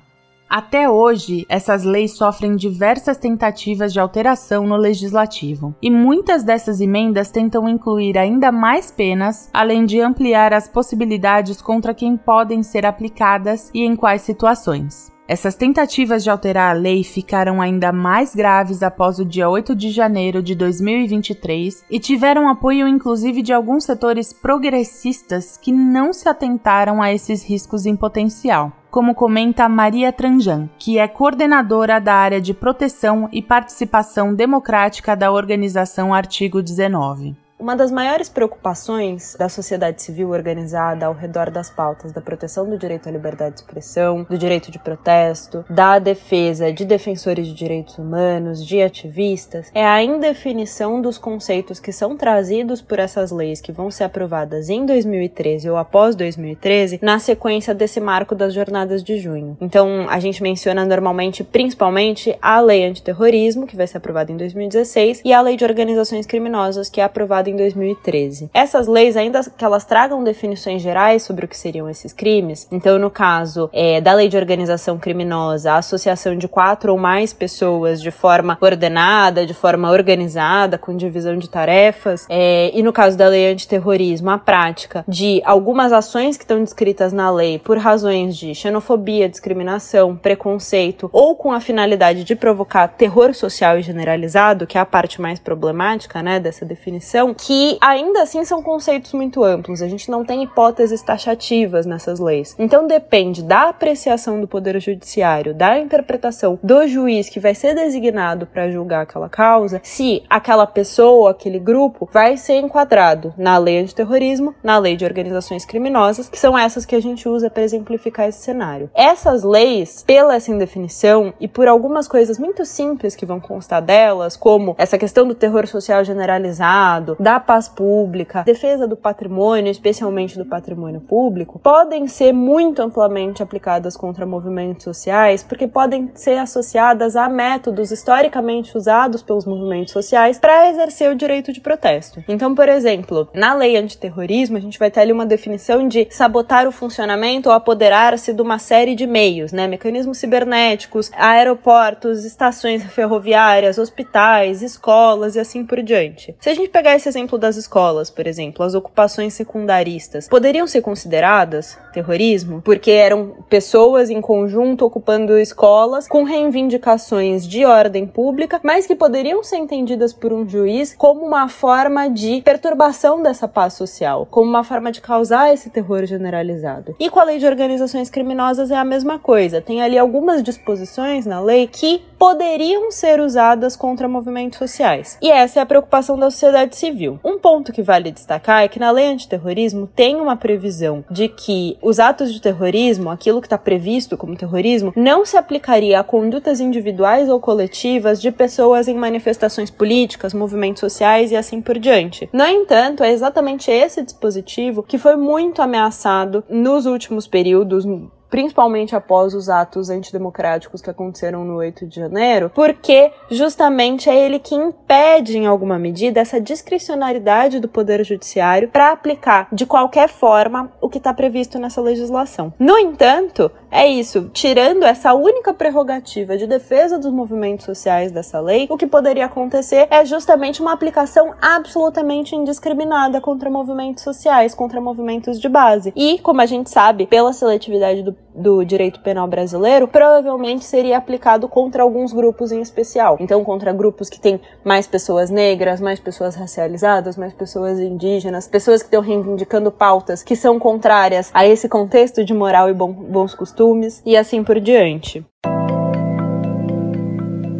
Até 0.49 0.89
hoje, 0.89 1.45
essas 1.49 1.83
leis 1.83 2.17
sofrem 2.17 2.55
diversas 2.55 3.17
tentativas 3.17 3.93
de 3.93 3.99
alteração 3.99 4.67
no 4.67 4.77
legislativo, 4.77 5.75
e 5.83 5.91
muitas 5.91 6.45
dessas 6.45 6.81
emendas 6.81 7.31
tentam 7.31 7.69
incluir 7.69 8.17
ainda 8.17 8.53
mais 8.53 8.91
penas, 8.91 9.51
além 9.53 9.85
de 9.85 10.01
ampliar 10.01 10.55
as 10.55 10.69
possibilidades 10.69 11.61
contra 11.61 11.93
quem 11.93 12.17
podem 12.17 12.63
ser 12.63 12.87
aplicadas 12.87 13.71
e 13.75 13.83
em 13.83 13.97
quais 13.97 14.23
situações. 14.23 15.16
Essas 15.29 15.57
tentativas 15.57 16.23
de 16.23 16.31
alterar 16.31 16.71
a 16.71 16.79
lei 16.79 17.03
ficaram 17.03 17.61
ainda 17.61 17.91
mais 17.91 18.35
graves 18.35 18.83
após 18.83 19.19
o 19.19 19.25
dia 19.25 19.49
8 19.49 19.75
de 19.75 19.91
janeiro 19.91 20.41
de 20.41 20.55
2023 20.55 21.85
e 21.91 21.99
tiveram 21.99 22.49
apoio 22.49 22.87
inclusive 22.87 23.43
de 23.43 23.53
alguns 23.53 23.85
setores 23.85 24.33
progressistas 24.33 25.57
que 25.57 25.73
não 25.73 26.13
se 26.13 26.29
atentaram 26.29 27.03
a 27.03 27.13
esses 27.13 27.45
riscos 27.45 27.87
em 27.87 27.97
potencial 27.97 28.73
como 28.89 29.15
comenta 29.15 29.69
Maria 29.69 30.11
Tranjan, 30.11 30.71
que 30.79 30.99
é 30.99 31.07
coordenadora 31.07 32.01
da 32.01 32.15
área 32.15 32.41
de 32.41 32.55
proteção 32.55 33.29
e 33.31 33.43
participação 33.43 34.35
democrática 34.35 35.15
da 35.15 35.31
organização 35.31 36.15
Artigo 36.15 36.63
19. 36.63 37.37
Uma 37.59 37.75
das 37.75 37.91
maiores 37.91 38.29
preocupações 38.29 39.35
da 39.39 39.49
sociedade 39.49 40.03
civil 40.03 40.29
organizada 40.29 41.07
ao 41.07 41.15
redor 41.15 41.51
das 41.51 41.71
pautas 41.71 42.13
da 42.13 42.21
proteção 42.21 42.69
do 42.69 42.77
direito 42.77 43.09
à 43.09 43.13
liberdade 43.13 43.55
de 43.55 43.61
expressão, 43.63 44.27
do 44.29 44.37
direito 44.37 44.71
de 44.71 44.79
protesto, 44.79 45.65
da 45.71 45.99
defesa 45.99 46.71
de 46.71 46.85
defensores 46.85 47.47
de 47.47 47.55
direitos 47.55 47.97
humanos, 47.97 48.65
de 48.65 48.83
ativistas, 48.83 49.71
é 49.75 49.87
a 49.87 50.03
indefinição 50.03 51.01
dos 51.01 51.17
conceitos 51.17 51.81
que 51.81 51.93
são 51.93 52.15
trazidos 52.15 52.83
por 52.83 52.99
essas 52.99 53.31
leis 53.31 53.59
que 53.59 53.73
vão 53.73 53.91
ser 53.91 54.05
aprovadas 54.05 54.69
em 54.69 54.85
2013 54.85 55.71
ou 55.71 55.79
após 55.79 56.15
2013, 56.15 56.99
na 57.01 57.19
sequência 57.19 57.75
desse 57.75 58.01
marco 58.01 58.35
das 58.35 58.53
jornadas 58.53 59.03
de 59.03 59.19
junho. 59.19 59.57
Então, 59.63 60.07
a 60.11 60.21
gente 60.21 60.43
menciona 60.43 60.85
normalmente, 60.85 61.43
principalmente, 61.43 62.37
a 62.43 62.61
lei 62.61 62.85
antiterrorismo, 62.85 63.67
que 63.67 63.77
vai 63.77 63.87
ser 63.87 63.97
aprovada 63.97 64.31
em 64.31 64.37
2016, 64.37 65.23
e 65.25 65.33
a 65.33 65.41
lei 65.41 65.57
de 65.57 65.65
organizações 65.65 66.27
criminosas, 66.27 66.91
que 66.91 67.01
é 67.01 67.05
aprovada 67.05 67.46
em 67.51 67.57
2013. 67.57 68.51
Essas 68.53 68.87
leis, 68.87 69.17
ainda 69.17 69.41
que 69.45 69.65
elas 69.65 69.85
tragam 69.85 70.23
definições 70.23 70.83
gerais 70.83 71.23
sobre 71.23 71.45
o 71.45 71.49
que 71.49 71.57
seriam 71.57 71.89
esses 71.89 72.13
crimes, 72.13 72.67
então 72.71 72.99
no 72.99 73.11
caso 73.11 73.71
é, 73.73 74.01
da 74.01 74.13
lei 74.13 74.29
de 74.29 74.37
organização 74.37 74.99
criminosa, 74.99 75.73
a 75.73 75.79
associação 75.79 76.37
de 76.37 76.49
quatro 76.49 76.93
ou 76.93 76.99
mais 76.99 77.33
pessoas 77.33 78.01
de 78.01 78.11
forma 78.11 78.57
ordenada, 78.61 79.47
de 79.47 79.55
forma 79.55 79.91
organizada, 79.91 80.79
com 80.79 80.97
divisão 80.97 81.37
de 81.37 81.49
tarefas, 81.49 82.27
é, 82.29 82.71
e 82.75 82.83
no 82.83 82.93
caso 82.93 83.17
da 83.17 83.29
lei 83.29 83.53
antiterrorismo, 83.53 84.31
a 84.31 84.39
prática 84.39 85.05
de 85.07 85.43
algumas 85.45 85.93
ações 85.93 86.37
que 86.37 86.45
estão 86.45 86.63
descritas 86.63 87.13
na 87.13 87.31
lei 87.31 87.59
por 87.59 87.79
razões 87.79 88.37
de 88.37 88.55
xenofobia, 88.55 89.29
discriminação, 89.29 90.17
preconceito 90.17 91.09
ou 91.13 91.37
com 91.37 91.53
a 91.53 91.61
finalidade 91.61 92.25
de 92.25 92.35
provocar 92.35 92.89
terror 92.89 93.35
social 93.35 93.79
e 93.79 93.83
generalizado, 93.83 94.67
que 94.67 94.79
é 94.79 94.81
a 94.81 94.87
parte 94.87 95.21
mais 95.21 95.39
problemática, 95.39 96.23
né, 96.23 96.41
dessa 96.41 96.65
definição, 96.65 97.35
que 97.39 97.79
ainda 97.81 98.23
assim 98.23 98.45
são 98.45 98.63
conceitos 98.63 99.13
muito 99.13 99.43
amplos. 99.43 99.83
A 99.83 99.89
gente 99.89 100.11
não 100.11 100.25
tem 100.25 100.43
hipóteses 100.43 101.03
taxativas 101.03 101.87
nessas 101.87 102.19
leis. 102.19 102.55
Então 102.59 102.87
depende 102.87 103.43
da 103.43 103.69
apreciação 103.69 104.41
do 104.41 104.49
Poder 104.49 104.81
Judiciário, 104.81 105.55
da 105.55 105.79
interpretação 105.79 106.59
do 106.63 106.87
juiz 106.87 107.29
que 107.29 107.41
vai 107.41 107.55
ser 107.55 107.75
designado 107.75 108.47
para 108.47 108.71
julgar 108.71 109.03
aquela 109.03 109.29
causa, 109.29 109.81
se 109.83 110.23
aquela 110.29 110.67
pessoa, 110.67 111.31
aquele 111.31 111.59
grupo, 111.59 112.09
vai 112.13 112.37
ser 112.37 112.59
enquadrado 112.59 113.35
na 113.37 113.59
lei 113.59 113.79
antiterrorismo, 113.81 114.55
na 114.63 114.79
lei 114.79 114.97
de 114.97 115.05
organizações 115.05 115.65
criminosas, 115.65 116.29
que 116.29 116.39
são 116.39 116.57
essas 116.57 116.85
que 116.85 116.97
a 116.97 117.01
gente 117.01 117.29
usa 117.29 117.51
para 117.51 117.63
exemplificar 117.63 118.29
esse 118.29 118.41
cenário. 118.41 118.91
Essas 118.95 119.43
leis, 119.43 120.03
pela 120.07 120.35
essa 120.35 120.51
indefinição 120.51 121.33
e 121.41 121.49
por 121.49 121.69
algumas 121.69 122.09
coisas 122.09 122.39
muito 122.39 122.65
simples 122.65 123.17
que 123.17 123.27
vão 123.27 123.41
constar 123.41 123.83
delas, 123.83 124.37
como 124.37 124.75
essa 124.79 124.99
questão 124.99 125.27
do 125.27 125.35
terror 125.35 125.67
social 125.67 126.05
generalizado, 126.05 127.17
da 127.27 127.41
paz 127.41 127.69
pública, 127.69 128.45
defesa 128.45 128.87
do 128.87 128.97
patrimônio, 128.97 129.69
especialmente 129.69 130.39
do 130.39 130.47
patrimônio 130.47 131.01
público, 131.01 131.59
podem 131.59 132.07
ser 132.07 132.33
muito 132.33 132.81
amplamente 132.81 133.43
aplicadas 133.43 133.97
contra 133.97 134.25
movimentos 134.25 134.85
sociais, 134.85 135.43
porque 135.43 135.67
podem 135.67 136.09
ser 136.15 136.39
associadas 136.39 137.17
a 137.17 137.29
métodos 137.29 137.91
historicamente 137.91 138.79
usados 138.79 139.25
pelos 139.25 139.45
movimentos 139.45 139.93
sociais 139.93 140.39
para 140.39 140.71
exercer 140.71 141.11
o 141.11 141.17
direito 141.17 141.53
de 141.53 141.61
protesto. 141.61 142.23
Então, 142.29 142.55
por 142.55 142.69
exemplo, 142.69 143.29
na 143.35 143.55
lei 143.55 143.77
antiterrorismo, 143.77 144.57
a 144.57 144.61
gente 144.61 144.79
vai 144.79 144.89
ter 144.89 145.01
ali 145.01 145.11
uma 145.11 145.27
definição 145.27 145.89
de 145.89 146.07
sabotar 146.09 146.69
o 146.69 146.71
funcionamento 146.71 147.49
ou 147.49 147.55
apoderar-se 147.57 148.33
de 148.33 148.41
uma 148.41 148.61
série 148.61 148.95
de 148.95 149.05
meios, 149.05 149.51
né? 149.51 149.67
Mecanismos 149.67 150.19
cibernéticos, 150.19 151.11
aeroportos, 151.13 152.25
estações 152.25 152.85
ferroviárias, 152.85 153.79
hospitais, 153.79 154.63
escolas 154.63 155.35
e 155.35 155.41
assim 155.41 155.67
por 155.67 155.83
diante. 155.83 156.33
Se 156.39 156.51
a 156.51 156.55
gente 156.55 156.69
pegar 156.69 156.95
esses 156.95 157.16
exemplo 157.17 157.39
das 157.39 157.57
escolas, 157.57 158.11
por 158.11 158.27
exemplo, 158.27 158.63
as 158.63 158.75
ocupações 158.75 159.33
secundaristas, 159.33 160.29
poderiam 160.29 160.67
ser 160.67 160.83
consideradas 160.83 161.79
terrorismo 161.95 162.61
porque 162.61 162.91
eram 162.91 163.37
pessoas 163.49 164.11
em 164.11 164.21
conjunto 164.21 164.85
ocupando 164.85 165.39
escolas 165.39 166.07
com 166.07 166.25
reivindicações 166.25 167.47
de 167.49 167.65
ordem 167.65 168.07
pública, 168.07 168.61
mas 168.63 168.87
que 168.87 168.95
poderiam 168.95 169.43
ser 169.43 169.57
entendidas 169.57 170.13
por 170.13 170.31
um 170.31 170.47
juiz 170.47 170.95
como 170.95 171.25
uma 171.25 171.49
forma 171.49 172.09
de 172.09 172.43
perturbação 172.43 173.23
dessa 173.23 173.49
paz 173.49 173.73
social, 173.73 174.27
como 174.31 174.51
uma 174.51 174.63
forma 174.63 174.93
de 174.93 175.01
causar 175.01 175.55
esse 175.55 175.71
terror 175.71 176.05
generalizado. 176.05 176.95
E 177.01 177.09
com 177.09 177.19
a 177.19 177.25
lei 177.25 177.39
de 177.39 177.47
organizações 177.47 178.11
criminosas 178.11 178.71
é 178.71 178.77
a 178.77 178.85
mesma 178.85 179.19
coisa. 179.19 179.63
Tem 179.63 179.81
ali 179.81 179.97
algumas 179.97 180.43
disposições 180.43 181.25
na 181.25 181.41
lei 181.41 181.67
que 181.67 182.03
poderiam 182.19 182.91
ser 182.91 183.21
usadas 183.21 183.75
contra 183.75 184.07
movimentos 184.07 184.59
sociais. 184.59 185.17
E 185.23 185.31
essa 185.31 185.61
é 185.61 185.63
a 185.63 185.67
preocupação 185.67 186.19
da 186.19 186.31
sociedade 186.31 186.77
civil. 186.77 187.06
Brasil. 187.07 187.21
Um 187.25 187.39
ponto 187.39 187.73
que 187.73 187.83
vale 187.83 188.11
destacar 188.11 188.65
é 188.65 188.69
que 188.69 188.81
na 188.81 188.91
lei 188.91 189.07
antiterrorismo 189.07 189.87
tem 189.87 190.17
uma 190.17 190.37
previsão 190.37 191.05
de 191.11 191.29
que 191.29 191.77
os 191.81 192.01
atos 192.01 192.33
de 192.33 192.41
terrorismo, 192.41 193.11
aquilo 193.11 193.41
que 193.41 193.47
está 193.47 193.59
previsto 193.59 194.17
como 194.17 194.37
terrorismo, 194.37 194.93
não 194.97 195.25
se 195.25 195.37
aplicaria 195.37 196.01
a 196.01 196.05
condutas 196.05 196.61
individuais 196.61 197.29
ou 197.29 197.41
coletivas 197.41 198.21
de 198.21 198.31
pessoas 198.31 198.89
em 198.89 198.95
manifestações 198.95 199.71
políticas, 199.71 200.35
movimentos 200.35 200.81
sociais 200.81 201.31
e 201.31 201.37
assim 201.37 201.61
por 201.61 201.79
diante. 201.79 202.29
No 202.33 202.45
entanto, 202.45 203.03
é 203.03 203.13
exatamente 203.13 203.71
esse 203.71 204.03
dispositivo 204.03 204.83
que 204.83 204.99
foi 204.99 205.17
muito 205.17 205.63
ameaçado 205.63 206.45
nos 206.49 206.87
últimos 206.87 207.27
períodos, 207.27 207.87
principalmente 208.31 208.95
após 208.95 209.35
os 209.35 209.49
atos 209.49 209.91
antidemocráticos 209.91 210.81
que 210.81 210.91
aconteceram 210.91 211.45
no 211.45 211.57
8 211.57 211.87
de 211.87 211.97
janeiro, 211.97 212.51
porque 212.55 213.13
justamente 213.31 214.09
é 214.09 214.17
ele 214.17 214.39
que 214.39 214.55
impede, 214.55 215.39
em 215.39 215.47
alguma 215.47 215.79
medida, 215.79 216.21
essa 216.21 216.41
discricionariedade 216.41 217.61
do 217.61 217.69
Poder 217.69 218.05
Judiciário 218.05 218.69
para 218.69 218.93
aplicar 218.93 219.49
de 219.53 219.67
qualquer 219.67 220.09
forma 220.09 220.73
o 220.81 220.89
que 220.89 220.99
está 220.99 221.13
previsto 221.13 221.59
nessa 221.59 221.81
legislação. 221.81 222.53
No 222.59 222.79
entanto, 222.79 223.51
é 223.77 223.87
isso, 223.87 224.31
tirando 224.33 224.85
essa 224.85 225.13
única 225.13 225.53
prerrogativa 225.53 226.35
de 226.37 226.47
defesa 226.47 226.99
dos 226.99 227.13
movimentos 227.13 227.67
sociais 227.67 228.11
dessa 228.11 228.41
lei, 228.41 228.67
o 228.71 228.77
que 228.77 228.87
poderia 228.87 229.27
acontecer 229.27 229.87
é 229.91 230.03
justamente 230.03 230.63
uma 230.63 230.73
aplicação 230.73 231.35
absolutamente 231.43 232.35
indiscriminada 232.35 233.21
contra 233.21 233.51
movimentos 233.51 234.03
sociais, 234.03 234.55
contra 234.55 234.81
movimentos 234.81 235.39
de 235.39 235.49
base. 235.49 235.93
E, 235.95 236.19
como 236.21 236.41
a 236.41 236.47
gente 236.47 236.71
sabe, 236.71 237.07
pela 237.07 237.35
seletividade 237.35 238.03
do 238.03 238.17
do 238.37 238.65
direito 238.65 239.01
penal 239.01 239.27
brasileiro 239.27 239.89
provavelmente 239.89 240.65
seria 240.65 240.99
aplicado 240.99 241.49
contra 241.49 241.83
alguns 241.83 242.13
grupos 242.13 242.53
em 242.53 242.61
especial. 242.61 243.17
Então, 243.19 243.43
contra 243.43 243.73
grupos 243.73 244.11
que 244.11 244.21
têm 244.21 244.41
mais 244.65 244.87
pessoas 244.87 245.31
negras, 245.31 245.81
mais 245.81 245.99
pessoas 245.99 246.37
racializadas, 246.37 247.17
mais 247.17 247.33
pessoas 247.33 247.81
indígenas, 247.81 248.47
pessoas 248.47 248.83
que 248.83 248.89
estão 248.89 249.01
reivindicando 249.01 249.73
pautas 249.73 250.23
que 250.23 250.37
são 250.37 250.59
contrárias 250.59 251.31
a 251.33 251.47
esse 251.47 251.69
contexto 251.69 252.25
de 252.25 252.35
moral 252.35 252.69
e 252.69 252.75
bons 252.75 253.35
costumes 253.35 254.03
e 254.05 254.17
assim 254.17 254.45
por 254.45 254.61
diante. 254.61 255.25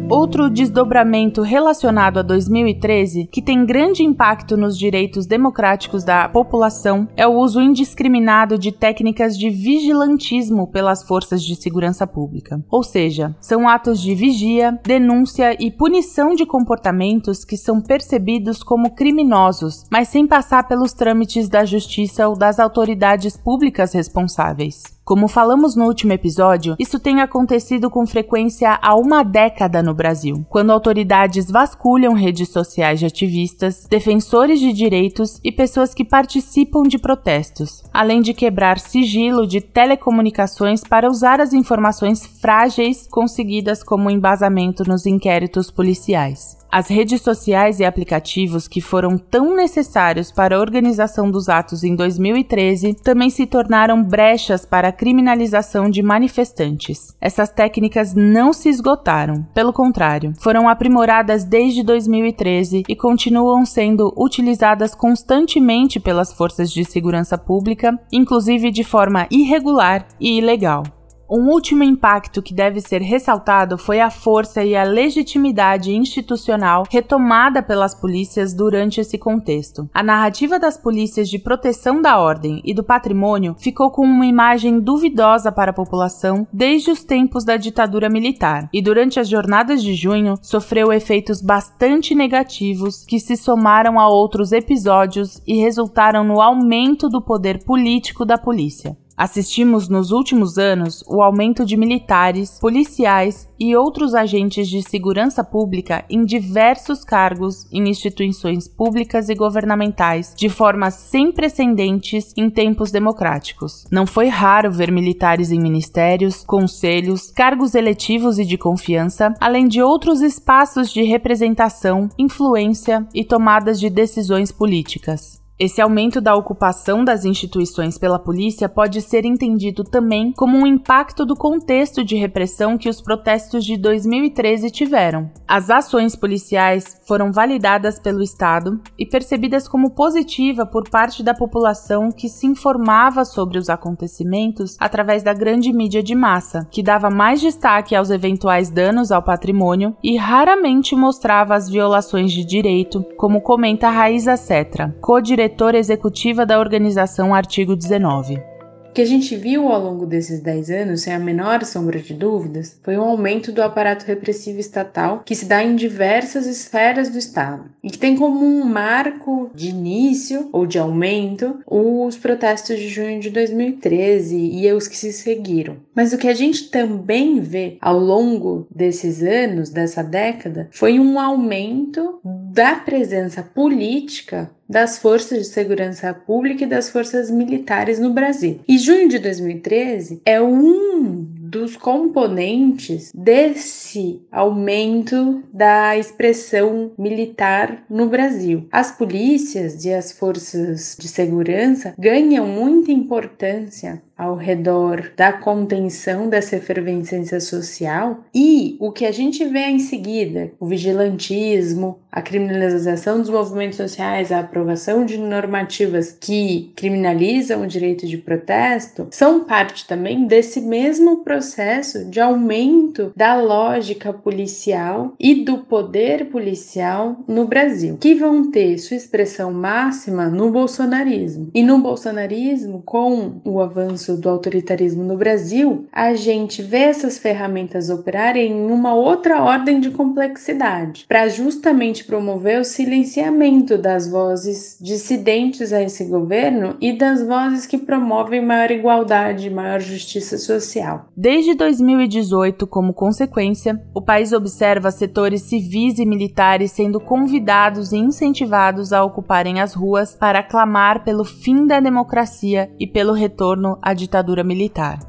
Outro 0.09 0.49
desdobramento 0.49 1.41
relacionado 1.41 2.19
a 2.19 2.21
2013, 2.21 3.27
que 3.29 3.41
tem 3.41 3.65
grande 3.65 4.03
impacto 4.03 4.55
nos 4.55 4.77
direitos 4.77 5.25
democráticos 5.25 6.05
da 6.05 6.29
população, 6.29 7.09
é 7.17 7.27
o 7.27 7.33
uso 7.33 7.59
indiscriminado 7.59 8.57
de 8.57 8.71
técnicas 8.71 9.37
de 9.37 9.49
vigilantismo 9.49 10.65
pelas 10.67 11.03
forças 11.03 11.43
de 11.43 11.57
segurança 11.57 12.07
pública. 12.07 12.63
Ou 12.71 12.83
seja, 12.83 13.35
são 13.41 13.67
atos 13.67 13.99
de 13.99 14.15
vigia, 14.15 14.79
denúncia 14.81 15.57
e 15.61 15.69
punição 15.69 16.33
de 16.35 16.45
comportamentos 16.45 17.43
que 17.43 17.57
são 17.57 17.81
percebidos 17.81 18.63
como 18.63 18.95
criminosos, 18.95 19.83
mas 19.91 20.07
sem 20.07 20.25
passar 20.25 20.69
pelos 20.69 20.93
trâmites 20.93 21.49
da 21.49 21.65
justiça 21.65 22.29
ou 22.29 22.37
das 22.37 22.59
autoridades 22.59 23.35
públicas 23.35 23.91
responsáveis. 23.93 24.83
Como 25.07 25.29
falamos 25.29 25.73
no 25.73 25.85
último 25.85 26.11
episódio, 26.11 26.75
isso 26.77 26.99
tem 26.99 27.21
acontecido 27.21 27.89
com 27.89 28.05
frequência 28.05 28.77
há 28.81 28.93
uma 28.93 29.23
década 29.23 29.81
no 29.81 29.93
Brasil, 29.97 30.45
quando 30.47 30.71
autoridades 30.71 31.51
vasculham 31.51 32.13
redes 32.13 32.49
sociais 32.49 32.99
de 32.99 33.05
ativistas, 33.05 33.85
defensores 33.89 34.59
de 34.59 34.71
direitos 34.71 35.41
e 35.43 35.51
pessoas 35.51 35.93
que 35.93 36.05
participam 36.05 36.83
de 36.83 36.97
protestos, 36.97 37.83
além 37.93 38.21
de 38.21 38.33
quebrar 38.33 38.79
sigilo 38.79 39.45
de 39.45 39.59
telecomunicações 39.59 40.81
para 40.81 41.09
usar 41.09 41.41
as 41.41 41.51
informações 41.51 42.25
frágeis 42.25 43.07
conseguidas 43.07 43.83
como 43.83 44.09
embasamento 44.09 44.87
nos 44.87 45.05
inquéritos 45.05 45.69
policiais. 45.69 46.56
As 46.71 46.89
redes 46.89 47.21
sociais 47.21 47.79
e 47.79 47.85
aplicativos 47.85 48.67
que 48.67 48.81
foram 48.81 49.17
tão 49.17 49.55
necessários 49.55 50.31
para 50.31 50.55
a 50.55 50.59
organização 50.59 51.31
dos 51.31 51.47
atos 51.47 51.83
em 51.83 51.95
2013 51.95 52.93
também 52.95 53.29
se 53.29 53.45
tornaram 53.45 54.03
brechas 54.03 54.65
para 54.65 54.89
a 54.89 54.91
criminalização 54.91 55.89
de 55.89 56.03
manifestantes. 56.03 57.15
Essas 57.21 57.49
técnicas 57.49 58.13
não 58.13 58.51
se 58.51 58.69
esgotaram, 58.69 59.43
pelo 59.53 59.71
contrário, 59.71 60.33
foram 60.39 60.67
aprimoradas 60.67 61.45
desde 61.45 61.83
2013 61.83 62.83
e 62.87 62.95
continuam 62.95 63.65
sendo 63.65 64.13
utilizadas 64.17 64.93
constantemente 64.93 65.99
pelas 65.99 66.33
forças 66.33 66.71
de 66.71 66.83
segurança 66.83 67.37
pública, 67.37 67.97
inclusive 68.11 68.71
de 68.71 68.83
forma 68.83 69.27
irregular 69.31 70.05
e 70.19 70.37
ilegal. 70.37 70.83
Um 71.29 71.49
último 71.49 71.83
impacto 71.83 72.41
que 72.41 72.53
deve 72.53 72.79
ser 72.79 73.01
ressaltado 73.01 73.77
foi 73.77 73.99
a 73.99 74.09
força 74.09 74.63
e 74.63 74.77
a 74.77 74.83
legitimidade 74.83 75.93
institucional 75.93 76.85
retomada 76.89 77.61
pelas 77.61 77.93
polícias 77.93 78.53
durante 78.53 79.01
esse 79.01 79.17
contexto. 79.17 79.89
A 79.93 80.01
narrativa 80.01 80.57
das 80.57 80.77
polícias 80.77 81.29
de 81.29 81.37
proteção 81.37 82.01
da 82.01 82.17
ordem 82.17 82.61
e 82.63 82.73
do 82.73 82.81
patrimônio 82.81 83.55
ficou 83.59 83.91
com 83.91 84.03
uma 84.03 84.25
imagem 84.25 84.79
duvidosa 84.79 85.51
para 85.51 85.71
a 85.71 85.73
população 85.73 86.47
desde 86.53 86.91
os 86.91 87.03
tempos 87.03 87.43
da 87.43 87.57
ditadura 87.57 88.09
militar, 88.09 88.69
e 88.71 88.81
durante 88.81 89.19
as 89.19 89.27
jornadas 89.27 89.83
de 89.83 89.95
junho 89.95 90.35
sofreu 90.41 90.93
efeitos 90.93 91.41
bastante 91.41 92.15
negativos 92.15 93.03
que 93.03 93.19
se 93.19 93.35
somaram 93.35 93.99
a 93.99 94.07
outros 94.07 94.53
episódios 94.53 95.41
e 95.45 95.57
resultaram 95.57 96.23
no 96.23 96.39
aumento 96.39 97.09
do 97.09 97.21
poder 97.21 97.65
político 97.65 98.23
da 98.23 98.37
polícia. 98.37 98.95
Assistimos 99.17 99.89
nos 99.89 100.11
últimos 100.11 100.59
anos 100.59 101.03
o 101.07 101.23
aumento 101.23 101.65
de 101.65 101.75
militares, 101.75 102.59
policiais 102.59 103.49
e 103.59 103.75
outros 103.75 104.13
agentes 104.13 104.69
de 104.69 104.87
segurança 104.87 105.43
pública 105.43 106.05
em 106.07 106.23
diversos 106.23 107.03
cargos 107.03 107.65
em 107.73 107.89
instituições 107.89 108.67
públicas 108.67 109.27
e 109.27 109.33
governamentais, 109.33 110.35
de 110.37 110.49
forma 110.49 110.91
sem 110.91 111.31
precedentes 111.31 112.31
em 112.37 112.47
tempos 112.47 112.91
democráticos. 112.91 113.85
Não 113.91 114.05
foi 114.05 114.27
raro 114.27 114.71
ver 114.71 114.91
militares 114.91 115.51
em 115.51 115.59
ministérios, 115.59 116.43
conselhos, 116.43 117.31
cargos 117.31 117.73
eletivos 117.73 118.37
e 118.37 118.45
de 118.45 118.55
confiança, 118.55 119.33
além 119.41 119.67
de 119.67 119.81
outros 119.81 120.21
espaços 120.21 120.93
de 120.93 121.01
representação, 121.01 122.07
influência 122.19 123.07
e 123.15 123.25
tomadas 123.25 123.79
de 123.79 123.89
decisões 123.89 124.51
políticas. 124.51 125.36
Esse 125.59 125.81
aumento 125.81 126.21
da 126.21 126.35
ocupação 126.35 127.03
das 127.03 127.25
instituições 127.25 127.97
pela 127.97 128.19
polícia 128.19 128.69
pode 128.69 129.01
ser 129.01 129.25
entendido 129.25 129.83
também 129.83 130.31
como 130.33 130.55
um 130.55 130.67
impacto 130.67 131.25
do 131.25 131.35
contexto 131.35 132.03
de 132.03 132.15
repressão 132.15 132.77
que 132.77 132.87
os 132.87 133.01
protestos 133.01 133.65
de 133.65 133.75
2013 133.75 134.69
tiveram. 134.69 135.31
As 135.47 135.71
ações 135.71 136.15
policiais 136.15 137.01
foram 137.07 137.31
validadas 137.31 137.99
pelo 137.99 138.21
Estado 138.21 138.79
e 138.99 139.05
percebidas 139.05 139.67
como 139.67 139.95
positiva 139.95 140.63
por 140.63 140.87
parte 140.87 141.23
da 141.23 141.33
população 141.33 142.11
que 142.11 142.29
se 142.29 142.45
informava 142.45 143.25
sobre 143.25 143.57
os 143.57 143.67
acontecimentos 143.67 144.77
através 144.79 145.23
da 145.23 145.33
grande 145.33 145.73
mídia 145.73 146.03
de 146.03 146.13
massa, 146.13 146.67
que 146.69 146.83
dava 146.83 147.09
mais 147.09 147.41
destaque 147.41 147.95
aos 147.95 148.11
eventuais 148.11 148.69
danos 148.69 149.11
ao 149.11 149.23
patrimônio 149.23 149.97
e 150.03 150.17
raramente 150.17 150.95
mostrava 150.95 151.55
as 151.55 151.67
violações 151.67 152.31
de 152.31 152.45
direito, 152.45 153.03
como 153.17 153.41
comenta 153.41 153.89
Raíza 153.89 154.37
Cetra, 154.37 154.95
co-diretora 155.01 155.46
diretora 155.47 155.77
executiva 155.77 156.45
da 156.45 156.59
organização 156.59 157.33
Artigo 157.33 157.73
19 157.73 158.57
que 158.97 159.01
a 159.03 159.05
gente 159.05 159.35
viu 159.35 159.67
ao 159.67 159.79
longo 159.79 160.07
desses 160.07 160.41
10 160.41 160.71
anos, 160.71 161.01
sem 161.01 161.13
a 161.13 161.19
menor 161.19 161.63
sombra 161.63 161.99
de 161.99 162.15
dúvidas, 162.15 162.79
foi 162.81 162.97
um 162.97 163.03
aumento 163.03 163.51
do 163.51 163.61
aparato 163.61 164.03
repressivo 164.07 164.59
estatal 164.59 165.21
que 165.23 165.35
se 165.35 165.45
dá 165.45 165.63
em 165.63 165.75
diversas 165.75 166.47
esferas 166.47 167.07
do 167.07 167.19
Estado 167.19 167.65
e 167.83 167.91
que 167.91 167.97
tem 167.99 168.15
como 168.15 168.43
um 168.43 168.65
marco 168.65 169.51
de 169.53 169.69
início 169.69 170.49
ou 170.51 170.65
de 170.65 170.79
aumento 170.79 171.59
os 171.67 172.17
protestos 172.17 172.79
de 172.79 172.89
junho 172.89 173.19
de 173.19 173.29
2013 173.29 174.35
e 174.35 174.71
os 174.73 174.87
que 174.87 174.97
se 174.97 175.13
seguiram. 175.13 175.77
Mas 175.93 176.11
o 176.11 176.17
que 176.17 176.27
a 176.27 176.33
gente 176.33 176.71
também 176.71 177.39
vê 177.39 177.77
ao 177.79 177.99
longo 177.99 178.65
desses 178.73 179.21
anos, 179.21 179.69
dessa 179.69 180.03
década, 180.03 180.69
foi 180.71 180.99
um 180.99 181.19
aumento 181.19 182.19
da 182.23 182.73
presença 182.73 183.43
política 183.43 184.49
das 184.67 184.97
forças 184.97 185.39
de 185.39 185.45
segurança 185.45 186.13
pública 186.13 186.63
e 186.63 186.67
das 186.67 186.89
forças 186.89 187.31
militares 187.31 187.99
no 187.99 188.13
Brasil. 188.13 188.59
E 188.67 188.77
junho 188.77 189.07
de 189.07 189.19
2013 189.19 190.21
é 190.25 190.41
um 190.41 191.25
dos 191.47 191.77
componentes 191.77 193.11
desse 193.15 194.21
aumento 194.31 195.43
da 195.51 195.97
expressão 195.97 196.91
militar 196.97 197.83
no 197.89 198.07
Brasil. 198.07 198.67
As 198.71 198.91
polícias 198.91 199.85
e 199.85 199.93
as 199.93 200.11
forças 200.11 200.95
de 200.99 201.07
segurança 201.07 201.93
ganham 201.97 202.45
muita 202.45 202.91
importância 202.91 204.01
ao 204.17 204.35
redor 204.35 205.11
da 205.15 205.31
contenção 205.31 206.27
dessa 206.27 206.55
efervescência 206.55 207.39
social 207.39 208.21
e 208.33 208.75
o 208.79 208.91
que 208.91 209.05
a 209.05 209.11
gente 209.11 209.45
vê 209.45 209.67
em 209.67 209.79
seguida, 209.79 210.51
o 210.59 210.65
vigilantismo, 210.65 211.99
a 212.11 212.21
criminalização 212.21 213.19
dos 213.19 213.29
movimentos 213.29 213.77
sociais, 213.77 214.31
a 214.31 214.39
aprovação 214.39 215.05
de 215.05 215.17
normativas 215.17 216.17
que 216.19 216.71
criminalizam 216.75 217.61
o 217.61 217.67
direito 217.67 218.07
de 218.07 218.17
protesto, 218.17 219.07
são 219.11 219.43
parte 219.43 219.85
também 219.85 220.25
desse 220.25 220.61
mesmo 220.61 221.17
processo 221.17 222.05
de 222.05 222.19
aumento 222.19 223.11
da 223.15 223.39
lógica 223.39 224.11
policial 224.11 225.13
e 225.19 225.43
do 225.43 225.59
poder 225.59 226.25
policial 226.29 227.17
no 227.27 227.45
Brasil, 227.45 227.97
que 227.99 228.15
vão 228.15 228.49
ter 228.49 228.79
sua 228.79 228.97
expressão 228.97 229.53
máxima 229.53 230.27
no 230.27 230.49
bolsonarismo. 230.49 231.51
E 231.53 231.61
no 231.61 231.79
bolsonarismo, 231.79 232.81
com 232.83 233.41
o 233.43 233.61
avanço 233.61 234.06
do 234.15 234.29
autoritarismo 234.29 235.03
no 235.03 235.17
Brasil, 235.17 235.87
a 235.91 236.13
gente 236.13 236.61
vê 236.61 236.83
essas 236.83 237.17
ferramentas 237.17 237.89
operarem 237.89 238.51
em 238.51 238.71
uma 238.71 238.93
outra 238.93 239.41
ordem 239.41 239.79
de 239.79 239.89
complexidade, 239.89 241.05
para 241.07 241.27
justamente 241.27 242.05
promover 242.05 242.61
o 242.61 242.63
silenciamento 242.63 243.77
das 243.77 244.07
vozes 244.07 244.77
dissidentes 244.79 245.73
a 245.73 245.81
esse 245.81 246.05
governo 246.05 246.77
e 246.79 246.93
das 246.93 247.25
vozes 247.25 247.65
que 247.65 247.77
promovem 247.77 248.45
maior 248.45 248.71
igualdade, 248.71 249.49
maior 249.49 249.79
justiça 249.81 250.37
social. 250.37 251.09
Desde 251.15 251.55
2018, 251.55 252.67
como 252.67 252.93
consequência, 252.93 253.81
o 253.93 254.01
país 254.01 254.31
observa 254.31 254.91
setores 254.91 255.41
civis 255.41 255.97
e 255.99 256.05
militares 256.05 256.71
sendo 256.71 256.99
convidados 256.99 257.91
e 257.91 257.97
incentivados 257.97 258.93
a 258.93 259.03
ocuparem 259.03 259.59
as 259.59 259.73
ruas 259.73 260.15
para 260.15 260.43
clamar 260.43 261.03
pelo 261.03 261.23
fim 261.23 261.65
da 261.65 261.79
democracia 261.79 262.69
e 262.79 262.85
pelo 262.85 263.13
retorno 263.13 263.77
à 263.81 263.93
ditadura 263.97 264.43
militar. 264.43 264.99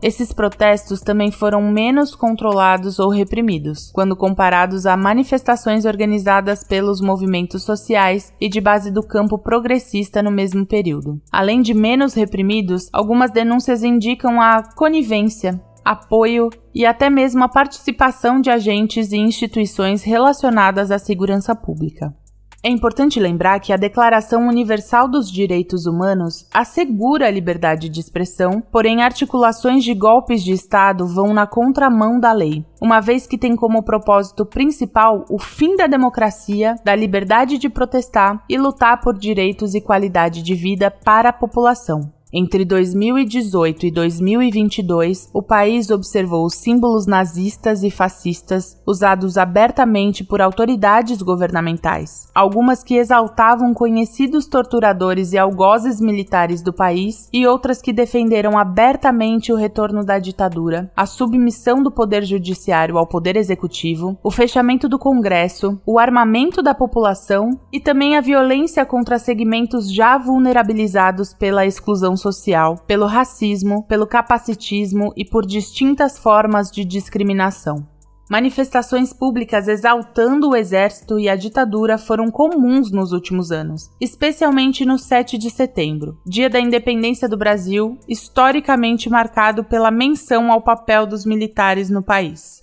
Esses 0.00 0.32
protestos 0.32 1.00
também 1.00 1.32
foram 1.32 1.60
menos 1.60 2.14
controlados 2.14 3.00
ou 3.00 3.10
reprimidos, 3.10 3.90
quando 3.92 4.14
comparados 4.14 4.86
a 4.86 4.96
manifestações 4.96 5.84
organizadas 5.84 6.62
pelos 6.62 7.00
movimentos 7.00 7.64
sociais 7.64 8.32
e 8.40 8.48
de 8.48 8.60
base 8.60 8.92
do 8.92 9.02
campo 9.02 9.36
progressista 9.36 10.22
no 10.22 10.30
mesmo 10.30 10.64
período. 10.64 11.20
Além 11.32 11.60
de 11.60 11.74
menos 11.74 12.14
reprimidos, 12.14 12.88
algumas 12.92 13.32
denúncias 13.32 13.82
indicam 13.82 14.40
a 14.40 14.62
conivência, 14.62 15.60
apoio 15.84 16.48
e 16.72 16.86
até 16.86 17.10
mesmo 17.10 17.42
a 17.42 17.48
participação 17.48 18.40
de 18.40 18.50
agentes 18.50 19.10
e 19.10 19.16
instituições 19.16 20.04
relacionadas 20.04 20.92
à 20.92 20.98
segurança 20.98 21.56
pública. 21.56 22.14
É 22.60 22.68
importante 22.68 23.20
lembrar 23.20 23.60
que 23.60 23.72
a 23.72 23.76
Declaração 23.76 24.48
Universal 24.48 25.08
dos 25.08 25.30
Direitos 25.30 25.86
Humanos 25.86 26.44
assegura 26.52 27.28
a 27.28 27.30
liberdade 27.30 27.88
de 27.88 28.00
expressão, 28.00 28.60
porém 28.72 29.00
articulações 29.00 29.84
de 29.84 29.94
golpes 29.94 30.42
de 30.42 30.50
Estado 30.50 31.06
vão 31.06 31.32
na 31.32 31.46
contramão 31.46 32.18
da 32.18 32.32
lei, 32.32 32.64
uma 32.82 33.00
vez 33.00 33.28
que 33.28 33.38
tem 33.38 33.54
como 33.54 33.84
propósito 33.84 34.44
principal 34.44 35.24
o 35.30 35.38
fim 35.38 35.76
da 35.76 35.86
democracia, 35.86 36.74
da 36.84 36.96
liberdade 36.96 37.58
de 37.58 37.68
protestar 37.68 38.42
e 38.48 38.58
lutar 38.58 39.00
por 39.00 39.16
direitos 39.16 39.76
e 39.76 39.80
qualidade 39.80 40.42
de 40.42 40.54
vida 40.56 40.90
para 40.90 41.28
a 41.28 41.32
população. 41.32 42.17
Entre 42.30 42.62
2018 42.62 43.86
e 43.86 43.90
2022, 43.90 45.30
o 45.32 45.42
país 45.42 45.88
observou 45.88 46.50
símbolos 46.50 47.06
nazistas 47.06 47.82
e 47.82 47.90
fascistas 47.90 48.78
usados 48.86 49.38
abertamente 49.38 50.22
por 50.22 50.42
autoridades 50.42 51.22
governamentais, 51.22 52.28
algumas 52.34 52.84
que 52.84 52.96
exaltavam 52.96 53.72
conhecidos 53.72 54.46
torturadores 54.46 55.32
e 55.32 55.38
algozes 55.38 56.02
militares 56.02 56.60
do 56.60 56.70
país 56.70 57.30
e 57.32 57.46
outras 57.46 57.80
que 57.80 57.94
defenderam 57.94 58.58
abertamente 58.58 59.50
o 59.50 59.56
retorno 59.56 60.04
da 60.04 60.18
ditadura, 60.18 60.92
a 60.94 61.06
submissão 61.06 61.82
do 61.82 61.90
poder 61.90 62.24
judiciário 62.24 62.98
ao 62.98 63.06
poder 63.06 63.36
executivo, 63.36 64.18
o 64.22 64.30
fechamento 64.30 64.86
do 64.86 64.98
Congresso, 64.98 65.80
o 65.86 65.98
armamento 65.98 66.62
da 66.62 66.74
população 66.74 67.58
e 67.72 67.80
também 67.80 68.18
a 68.18 68.20
violência 68.20 68.84
contra 68.84 69.18
segmentos 69.18 69.90
já 69.90 70.18
vulnerabilizados 70.18 71.32
pela 71.32 71.64
exclusão 71.64 72.17
social, 72.18 72.76
pelo 72.86 73.06
racismo, 73.06 73.84
pelo 73.84 74.06
capacitismo 74.06 75.12
e 75.16 75.24
por 75.24 75.46
distintas 75.46 76.18
formas 76.18 76.70
de 76.70 76.84
discriminação. 76.84 77.86
Manifestações 78.30 79.10
públicas 79.10 79.68
exaltando 79.68 80.50
o 80.50 80.54
exército 80.54 81.18
e 81.18 81.30
a 81.30 81.34
ditadura 81.34 81.96
foram 81.96 82.30
comuns 82.30 82.92
nos 82.92 83.10
últimos 83.10 83.50
anos, 83.50 83.88
especialmente 83.98 84.84
no 84.84 84.98
7 84.98 85.38
de 85.38 85.48
setembro, 85.48 86.20
dia 86.26 86.50
da 86.50 86.60
independência 86.60 87.26
do 87.26 87.38
Brasil, 87.38 87.98
historicamente 88.06 89.08
marcado 89.08 89.64
pela 89.64 89.90
menção 89.90 90.52
ao 90.52 90.60
papel 90.60 91.06
dos 91.06 91.24
militares 91.24 91.88
no 91.88 92.02
país. 92.02 92.60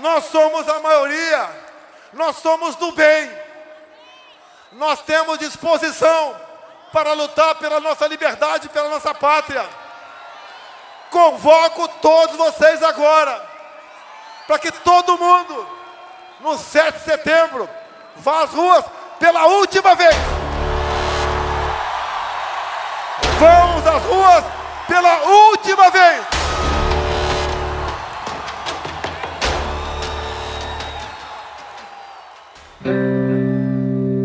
Nós 0.00 0.24
somos 0.24 0.66
a 0.66 0.80
maioria, 0.80 1.50
nós 2.14 2.36
somos 2.36 2.74
do 2.76 2.90
bem, 2.92 3.28
nós 4.78 5.02
temos 5.02 5.38
disposição 5.38 6.49
para 6.92 7.12
lutar 7.12 7.54
pela 7.56 7.80
nossa 7.80 8.06
liberdade, 8.06 8.68
pela 8.68 8.88
nossa 8.88 9.14
pátria. 9.14 9.64
convoco 11.10 11.88
todos 12.00 12.36
vocês 12.36 12.82
agora, 12.82 13.44
para 14.46 14.58
que 14.58 14.70
todo 14.70 15.18
mundo, 15.18 15.68
no 16.40 16.56
7 16.56 16.98
de 16.98 17.04
setembro, 17.04 17.68
vá 18.16 18.44
às 18.44 18.50
ruas 18.50 18.84
pela 19.18 19.46
última 19.46 19.94
vez. 19.94 20.14
Vamos 23.38 23.86
às 23.86 24.02
ruas 24.04 24.44
pela 24.86 25.16
última 25.22 25.90
vez. 25.90 26.39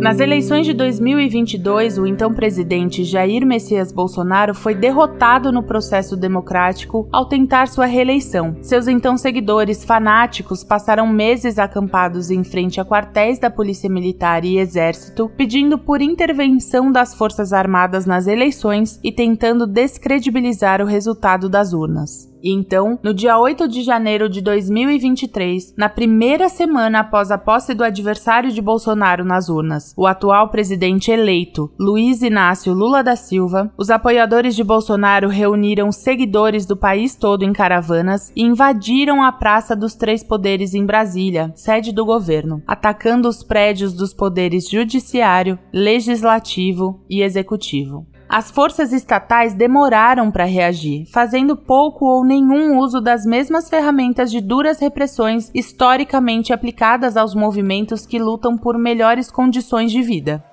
Nas 0.05 0.19
eleições 0.19 0.67
de 0.67 0.73
2022, 0.75 1.97
o 1.97 2.05
então 2.05 2.31
presidente 2.31 3.03
Jair 3.03 3.43
Messias 3.43 3.91
Bolsonaro 3.91 4.53
foi 4.53 4.75
derrotado 4.75 5.51
no 5.51 5.63
processo 5.63 6.15
democrático 6.15 7.09
ao 7.11 7.27
tentar 7.27 7.67
sua 7.67 7.87
reeleição. 7.87 8.55
Seus 8.61 8.87
então 8.87 9.17
seguidores 9.17 9.83
fanáticos 9.83 10.63
passaram 10.63 11.07
meses 11.07 11.57
acampados 11.57 12.29
em 12.29 12.43
frente 12.43 12.79
a 12.79 12.85
quartéis 12.85 13.39
da 13.39 13.49
Polícia 13.49 13.89
Militar 13.89 14.45
e 14.45 14.59
Exército, 14.59 15.27
pedindo 15.35 15.75
por 15.75 16.03
intervenção 16.03 16.91
das 16.91 17.15
Forças 17.15 17.51
Armadas 17.51 18.05
nas 18.05 18.27
eleições 18.27 18.99
e 19.03 19.11
tentando 19.11 19.65
descredibilizar 19.65 20.83
o 20.83 20.85
resultado 20.85 21.49
das 21.49 21.73
urnas. 21.73 22.34
E 22.45 22.51
então, 22.51 22.99
no 23.01 23.11
dia 23.11 23.39
8 23.39 23.67
de 23.67 23.81
janeiro 23.81 24.29
de 24.29 24.39
2023, 24.39 25.73
na 25.75 25.89
primeira 25.89 26.47
semana 26.47 26.99
após 26.99 27.31
a 27.31 27.39
posse 27.39 27.73
do 27.73 27.83
adversário 27.83 28.51
de 28.51 28.61
Bolsonaro 28.61 29.25
nas 29.25 29.49
urnas, 29.49 29.95
o 29.97 30.05
atual 30.05 30.49
presidente 30.49 31.09
eleito, 31.09 31.71
Luiz 31.79 32.21
Inácio 32.21 32.71
Lula 32.71 33.03
da 33.03 33.15
Silva, 33.15 33.73
os 33.75 33.89
apoiadores 33.89 34.55
de 34.55 34.63
Bolsonaro 34.63 35.27
reuniram 35.27 35.91
seguidores 35.91 36.67
do 36.67 36.77
país 36.77 37.15
todo 37.15 37.41
em 37.41 37.51
caravanas 37.51 38.31
e 38.35 38.43
invadiram 38.43 39.23
a 39.23 39.31
Praça 39.31 39.75
dos 39.75 39.95
Três 39.95 40.23
Poderes 40.23 40.75
em 40.75 40.85
Brasília, 40.85 41.51
sede 41.55 41.91
do 41.91 42.05
governo, 42.05 42.61
atacando 42.67 43.27
os 43.27 43.41
prédios 43.41 43.91
dos 43.91 44.13
poderes 44.13 44.69
judiciário, 44.69 45.57
legislativo 45.73 47.03
e 47.09 47.23
executivo. 47.23 48.05
As 48.37 48.51
forças 48.51 48.91
estatais 48.91 49.53
demoraram 49.53 50.29
para 50.29 50.43
reagir, 50.43 51.05
fazendo 51.05 51.55
pouco 51.55 52.03
ou 52.05 52.25
nenhum 52.25 52.77
uso 52.79 52.99
das 52.99 53.25
mesmas 53.25 53.69
ferramentas 53.69 54.29
de 54.29 54.41
duras 54.41 54.77
repressões 54.77 55.49
historicamente 55.55 56.51
aplicadas 56.51 57.15
aos 57.15 57.33
movimentos 57.33 58.05
que 58.05 58.19
lutam 58.19 58.57
por 58.57 58.77
melhores 58.77 59.31
condições 59.31 59.89
de 59.89 60.01
vida. 60.01 60.43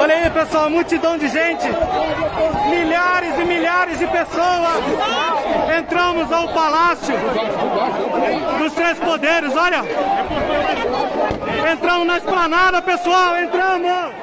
Olha 0.00 0.16
aí, 0.16 0.30
pessoal, 0.30 0.68
multidão 0.68 1.16
de 1.16 1.28
gente, 1.28 1.64
milhares 2.68 3.38
e 3.38 3.44
milhares 3.44 4.00
de 4.00 4.06
pessoas. 4.08 5.35
Entramos 5.78 6.32
ao 6.32 6.48
Palácio 6.48 7.14
dos 8.58 8.72
Três 8.72 8.98
Poderes, 8.98 9.54
olha. 9.54 9.82
Entramos 11.72 12.06
na 12.06 12.18
esplanada, 12.18 12.82
pessoal, 12.82 13.38
entramos. 13.38 14.16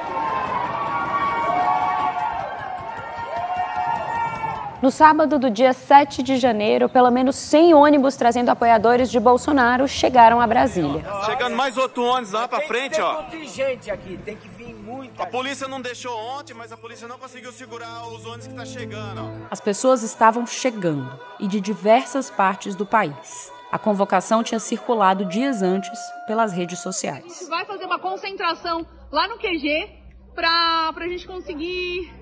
No 4.84 4.90
sábado 4.90 5.38
do 5.38 5.48
dia 5.48 5.72
7 5.72 6.22
de 6.22 6.36
janeiro, 6.36 6.90
pelo 6.90 7.10
menos 7.10 7.36
100 7.36 7.72
ônibus 7.72 8.16
trazendo 8.16 8.50
apoiadores 8.50 9.10
de 9.10 9.18
Bolsonaro 9.18 9.88
chegaram 9.88 10.42
a 10.42 10.46
Brasília. 10.46 11.02
Chegando 11.24 11.56
mais 11.56 11.78
outro 11.78 12.04
ônibus 12.04 12.32
lá 12.32 12.46
pra 12.46 12.60
frente, 12.60 13.00
ó. 13.00 13.22
Tem 13.22 13.40
contingente 13.40 13.90
aqui, 13.90 14.18
tem 14.22 14.36
que 14.36 14.46
vir 14.46 14.53
muita. 14.96 15.22
A 15.22 15.26
polícia 15.26 15.68
não 15.68 15.80
deixou 15.80 16.16
ontem, 16.16 16.54
mas 16.54 16.72
a 16.72 16.76
polícia 16.76 17.08
não 17.08 17.18
conseguiu 17.18 17.52
segurar 17.52 18.06
os 18.08 18.24
ônibus 18.24 18.46
que 18.46 18.54
tá 18.54 18.64
chegando, 18.64 19.20
ó. 19.20 19.46
As 19.50 19.60
pessoas 19.60 20.02
estavam 20.02 20.46
chegando 20.46 21.18
e 21.40 21.46
de 21.48 21.60
diversas 21.60 22.30
partes 22.30 22.74
do 22.74 22.86
país. 22.86 23.52
A 23.70 23.78
convocação 23.78 24.42
tinha 24.42 24.60
circulado 24.60 25.24
dias 25.24 25.60
antes 25.60 25.98
pelas 26.26 26.52
redes 26.52 26.78
sociais. 26.78 27.24
A 27.24 27.28
gente 27.28 27.48
vai 27.48 27.64
fazer 27.64 27.84
uma 27.84 27.98
concentração 27.98 28.86
lá 29.10 29.26
no 29.26 29.36
QG 29.36 29.90
para 30.34 30.92
a 30.96 31.08
gente 31.08 31.26
conseguir 31.26 32.12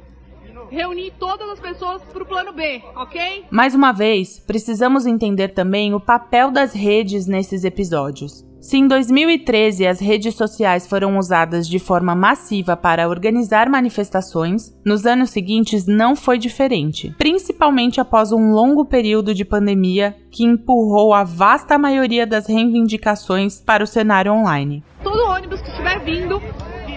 reunir 0.71 1.13
todas 1.19 1.49
as 1.51 1.61
pessoas 1.61 2.03
para 2.05 2.23
o 2.23 2.27
plano 2.27 2.53
B, 2.53 2.83
ok? 2.97 3.47
Mais 3.51 3.75
uma 3.75 3.93
vez, 3.93 4.39
precisamos 4.39 5.07
entender 5.07 5.49
também 5.49 5.95
o 5.95 6.01
papel 6.01 6.51
das 6.51 6.73
redes 6.73 7.27
nesses 7.27 7.65
episódios. 7.65 8.45
Se 8.63 8.77
em 8.77 8.87
2013 8.87 9.89
as 9.89 10.01
redes 10.01 10.37
sociais 10.37 10.87
foram 10.87 11.19
usadas 11.19 11.67
de 11.67 11.81
forma 11.81 12.15
massiva 12.15 12.77
para 12.77 13.09
organizar 13.09 13.69
manifestações, 13.69 14.73
nos 14.87 15.05
anos 15.05 15.31
seguintes 15.31 15.85
não 15.89 16.15
foi 16.15 16.39
diferente, 16.39 17.13
principalmente 17.19 18.01
após 18.01 18.31
um 18.31 18.53
longo 18.53 18.85
período 18.85 19.35
de 19.35 19.45
pandemia 19.45 20.15
que 20.31 20.45
empurrou 20.45 21.13
a 21.13 21.25
vasta 21.25 21.77
maioria 21.77 22.25
das 22.25 22.47
reivindicações 22.47 23.61
para 23.61 23.83
o 23.83 23.87
cenário 23.87 24.33
online. 24.33 24.85
Todo 25.03 25.29
ônibus 25.29 25.61
que 25.61 25.69
estiver 25.69 25.99
vindo 26.05 26.41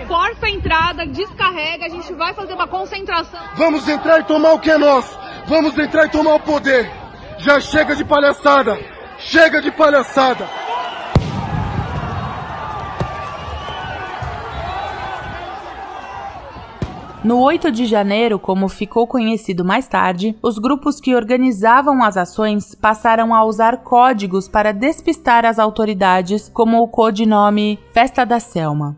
força 0.08 0.45
a 0.45 0.49
entrada, 0.51 1.08
descarrega, 1.08 1.88
a 1.88 1.89
gente 1.89 2.13
vai 2.13 2.32
fazer 2.36 2.54
uma 2.54 2.67
concentração. 2.67 3.39
Vamos 3.58 3.88
entrar 3.88 4.19
e 4.19 4.23
tomar 4.25 4.54
o 4.54 4.60
que 4.60 4.69
é 4.69 4.78
nosso. 4.78 5.17
Vamos 5.47 5.75
entrar 5.80 6.06
e 6.06 6.10
tomar 6.10 6.36
o 6.36 6.39
poder. 6.41 6.88
Já 7.39 7.60
chega 7.60 7.95
de 7.95 8.06
palhaçada. 8.06 8.78
Chega 9.17 9.63
de 9.63 9.71
palhaçada. 9.71 10.47
No 17.26 17.40
8 17.40 17.72
de 17.72 17.88
janeiro, 17.88 18.38
como 18.38 18.70
ficou 18.70 19.08
conhecido 19.08 19.66
mais 19.66 19.88
tarde, 19.88 20.38
os 20.44 20.60
grupos 20.60 21.00
que 21.00 21.16
organizavam 21.16 22.04
as 22.04 22.18
ações 22.18 22.76
passaram 22.76 23.34
a 23.34 23.44
usar 23.44 23.78
códigos 23.78 24.48
para 24.48 24.72
despistar 24.72 25.44
as 25.44 25.58
autoridades, 25.58 26.48
como 26.48 26.84
o 26.84 26.88
codinome 26.88 27.80
Festa 27.92 28.24
da 28.28 28.40
Selma. 28.40 28.96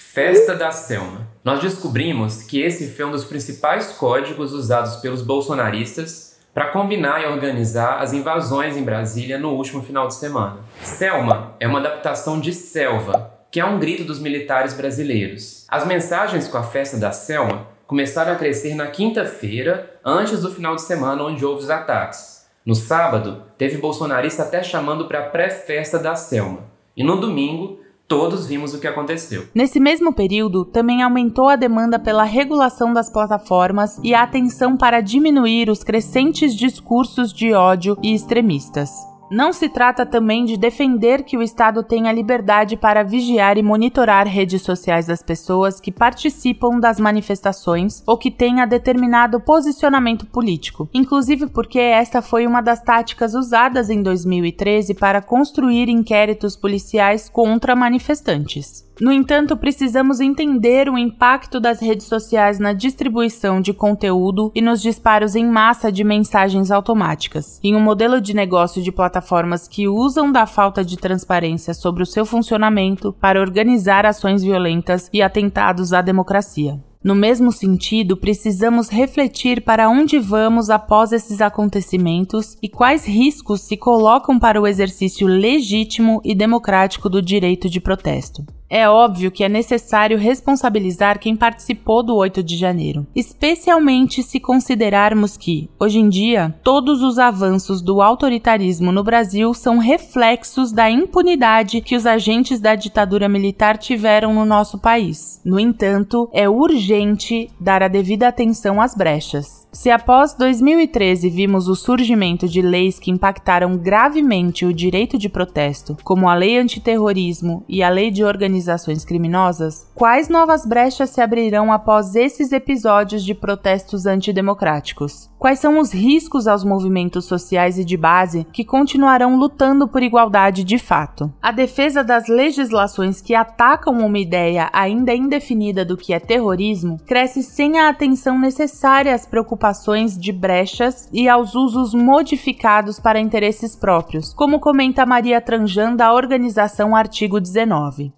Festa 0.00 0.54
da 0.54 0.72
Selma. 0.72 1.28
Nós 1.44 1.60
descobrimos 1.60 2.42
que 2.42 2.62
esse 2.62 2.88
foi 2.88 3.04
um 3.04 3.10
dos 3.10 3.26
principais 3.26 3.92
códigos 3.92 4.54
usados 4.54 4.96
pelos 4.96 5.20
bolsonaristas 5.20 6.38
para 6.54 6.68
combinar 6.68 7.20
e 7.20 7.26
organizar 7.26 8.00
as 8.00 8.14
invasões 8.14 8.78
em 8.78 8.82
Brasília 8.82 9.38
no 9.38 9.50
último 9.50 9.82
final 9.82 10.08
de 10.08 10.14
semana. 10.14 10.60
Selma 10.82 11.54
é 11.60 11.68
uma 11.68 11.80
adaptação 11.80 12.40
de 12.40 12.54
selva, 12.54 13.39
que 13.50 13.58
é 13.58 13.64
um 13.64 13.78
grito 13.78 14.04
dos 14.04 14.20
militares 14.20 14.74
brasileiros. 14.74 15.66
As 15.68 15.86
mensagens 15.86 16.46
com 16.46 16.56
a 16.56 16.62
festa 16.62 16.96
da 16.96 17.10
Selma 17.10 17.66
começaram 17.86 18.32
a 18.32 18.36
crescer 18.36 18.74
na 18.74 18.86
quinta-feira, 18.86 19.98
antes 20.04 20.40
do 20.40 20.50
final 20.52 20.76
de 20.76 20.82
semana 20.82 21.24
onde 21.24 21.44
houve 21.44 21.64
os 21.64 21.70
ataques. 21.70 22.46
No 22.64 22.74
sábado, 22.74 23.42
teve 23.58 23.78
bolsonarista 23.78 24.44
até 24.44 24.62
chamando 24.62 25.08
para 25.08 25.18
a 25.18 25.28
pré-festa 25.28 25.98
da 25.98 26.14
Selma. 26.14 26.70
E 26.96 27.02
no 27.02 27.18
domingo, 27.18 27.80
todos 28.06 28.46
vimos 28.46 28.74
o 28.74 28.78
que 28.78 28.86
aconteceu. 28.86 29.46
Nesse 29.52 29.80
mesmo 29.80 30.12
período, 30.12 30.64
também 30.64 31.02
aumentou 31.02 31.48
a 31.48 31.56
demanda 31.56 31.98
pela 31.98 32.22
regulação 32.22 32.92
das 32.92 33.10
plataformas 33.10 33.98
e 34.04 34.14
a 34.14 34.22
atenção 34.22 34.76
para 34.76 35.00
diminuir 35.00 35.68
os 35.68 35.82
crescentes 35.82 36.54
discursos 36.54 37.32
de 37.32 37.52
ódio 37.52 37.96
e 38.02 38.14
extremistas. 38.14 39.09
Não 39.30 39.52
se 39.52 39.68
trata 39.68 40.04
também 40.04 40.44
de 40.44 40.56
defender 40.56 41.22
que 41.22 41.36
o 41.36 41.42
Estado 41.42 41.84
tenha 41.84 42.10
liberdade 42.10 42.76
para 42.76 43.04
vigiar 43.04 43.56
e 43.56 43.62
monitorar 43.62 44.26
redes 44.26 44.62
sociais 44.62 45.06
das 45.06 45.22
pessoas 45.22 45.80
que 45.80 45.92
participam 45.92 46.80
das 46.80 46.98
manifestações 46.98 48.02
ou 48.08 48.18
que 48.18 48.28
tenha 48.28 48.66
determinado 48.66 49.38
posicionamento 49.38 50.26
político, 50.26 50.88
inclusive 50.92 51.46
porque 51.46 51.78
esta 51.78 52.20
foi 52.20 52.44
uma 52.44 52.60
das 52.60 52.82
táticas 52.82 53.32
usadas 53.34 53.88
em 53.88 54.02
2013 54.02 54.94
para 54.94 55.22
construir 55.22 55.88
inquéritos 55.88 56.56
policiais 56.56 57.28
contra 57.28 57.76
manifestantes. 57.76 58.89
No 59.00 59.10
entanto, 59.10 59.56
precisamos 59.56 60.20
entender 60.20 60.86
o 60.90 60.98
impacto 60.98 61.58
das 61.58 61.80
redes 61.80 62.06
sociais 62.06 62.58
na 62.58 62.74
distribuição 62.74 63.58
de 63.58 63.72
conteúdo 63.72 64.52
e 64.54 64.60
nos 64.60 64.82
disparos 64.82 65.34
em 65.34 65.46
massa 65.46 65.90
de 65.90 66.04
mensagens 66.04 66.70
automáticas, 66.70 67.58
em 67.64 67.74
um 67.74 67.80
modelo 67.80 68.20
de 68.20 68.34
negócio 68.34 68.82
de 68.82 68.92
plataformas 68.92 69.66
que 69.66 69.88
usam 69.88 70.30
da 70.30 70.44
falta 70.44 70.84
de 70.84 70.98
transparência 70.98 71.72
sobre 71.72 72.02
o 72.02 72.06
seu 72.06 72.26
funcionamento 72.26 73.10
para 73.18 73.40
organizar 73.40 74.04
ações 74.04 74.42
violentas 74.42 75.08
e 75.14 75.22
atentados 75.22 75.94
à 75.94 76.02
democracia. 76.02 76.78
No 77.02 77.14
mesmo 77.14 77.50
sentido, 77.50 78.18
precisamos 78.18 78.90
refletir 78.90 79.62
para 79.62 79.88
onde 79.88 80.18
vamos 80.18 80.68
após 80.68 81.12
esses 81.12 81.40
acontecimentos 81.40 82.58
e 82.62 82.68
quais 82.68 83.06
riscos 83.06 83.62
se 83.62 83.78
colocam 83.78 84.38
para 84.38 84.60
o 84.60 84.66
exercício 84.66 85.26
legítimo 85.26 86.20
e 86.22 86.34
democrático 86.34 87.08
do 87.08 87.22
direito 87.22 87.70
de 87.70 87.80
protesto. 87.80 88.44
É 88.70 88.88
óbvio 88.88 89.32
que 89.32 89.42
é 89.42 89.48
necessário 89.48 90.16
responsabilizar 90.16 91.18
quem 91.18 91.34
participou 91.34 92.04
do 92.04 92.14
8 92.14 92.40
de 92.40 92.56
janeiro, 92.56 93.04
especialmente 93.16 94.22
se 94.22 94.38
considerarmos 94.38 95.36
que, 95.36 95.68
hoje 95.76 95.98
em 95.98 96.08
dia, 96.08 96.54
todos 96.62 97.02
os 97.02 97.18
avanços 97.18 97.82
do 97.82 98.00
autoritarismo 98.00 98.92
no 98.92 99.02
Brasil 99.02 99.52
são 99.54 99.78
reflexos 99.78 100.70
da 100.70 100.88
impunidade 100.88 101.80
que 101.80 101.96
os 101.96 102.06
agentes 102.06 102.60
da 102.60 102.76
ditadura 102.76 103.28
militar 103.28 103.76
tiveram 103.76 104.32
no 104.32 104.44
nosso 104.44 104.78
país. 104.78 105.40
No 105.44 105.58
entanto, 105.58 106.30
é 106.32 106.48
urgente 106.48 107.50
dar 107.60 107.82
a 107.82 107.88
devida 107.88 108.28
atenção 108.28 108.80
às 108.80 108.94
brechas. 108.94 109.59
Se 109.72 109.88
após 109.88 110.34
2013 110.34 111.30
vimos 111.30 111.68
o 111.68 111.76
surgimento 111.76 112.48
de 112.48 112.60
leis 112.60 112.98
que 112.98 113.10
impactaram 113.10 113.76
gravemente 113.76 114.66
o 114.66 114.74
direito 114.74 115.16
de 115.16 115.28
protesto, 115.28 115.96
como 116.02 116.28
a 116.28 116.34
Lei 116.34 116.58
Antiterrorismo 116.58 117.64
e 117.68 117.80
a 117.80 117.88
Lei 117.88 118.10
de 118.10 118.24
Organizações 118.24 119.04
Criminosas, 119.04 119.88
quais 119.94 120.28
novas 120.28 120.66
brechas 120.66 121.10
se 121.10 121.20
abrirão 121.20 121.72
após 121.72 122.16
esses 122.16 122.50
episódios 122.50 123.24
de 123.24 123.32
protestos 123.32 124.06
antidemocráticos? 124.06 125.29
Quais 125.40 125.58
são 125.58 125.78
os 125.78 125.90
riscos 125.90 126.46
aos 126.46 126.62
movimentos 126.62 127.24
sociais 127.24 127.78
e 127.78 127.84
de 127.84 127.96
base 127.96 128.46
que 128.52 128.62
continuarão 128.62 129.38
lutando 129.38 129.88
por 129.88 130.02
igualdade 130.02 130.62
de 130.62 130.76
fato? 130.76 131.32
A 131.40 131.50
defesa 131.50 132.04
das 132.04 132.28
legislações 132.28 133.22
que 133.22 133.34
atacam 133.34 133.94
uma 133.94 134.18
ideia 134.18 134.68
ainda 134.70 135.14
indefinida 135.14 135.82
do 135.82 135.96
que 135.96 136.12
é 136.12 136.20
terrorismo 136.20 137.00
cresce 137.06 137.42
sem 137.42 137.78
a 137.78 137.88
atenção 137.88 138.38
necessária 138.38 139.14
às 139.14 139.24
preocupações 139.24 140.14
de 140.14 140.30
brechas 140.30 141.08
e 141.10 141.26
aos 141.26 141.54
usos 141.54 141.94
modificados 141.94 143.00
para 143.00 143.18
interesses 143.18 143.74
próprios, 143.74 144.34
como 144.34 144.60
comenta 144.60 145.06
Maria 145.06 145.40
Tranjan 145.40 145.96
da 145.96 146.12
organização 146.12 146.94
Artigo 146.94 147.40
19. 147.40 148.12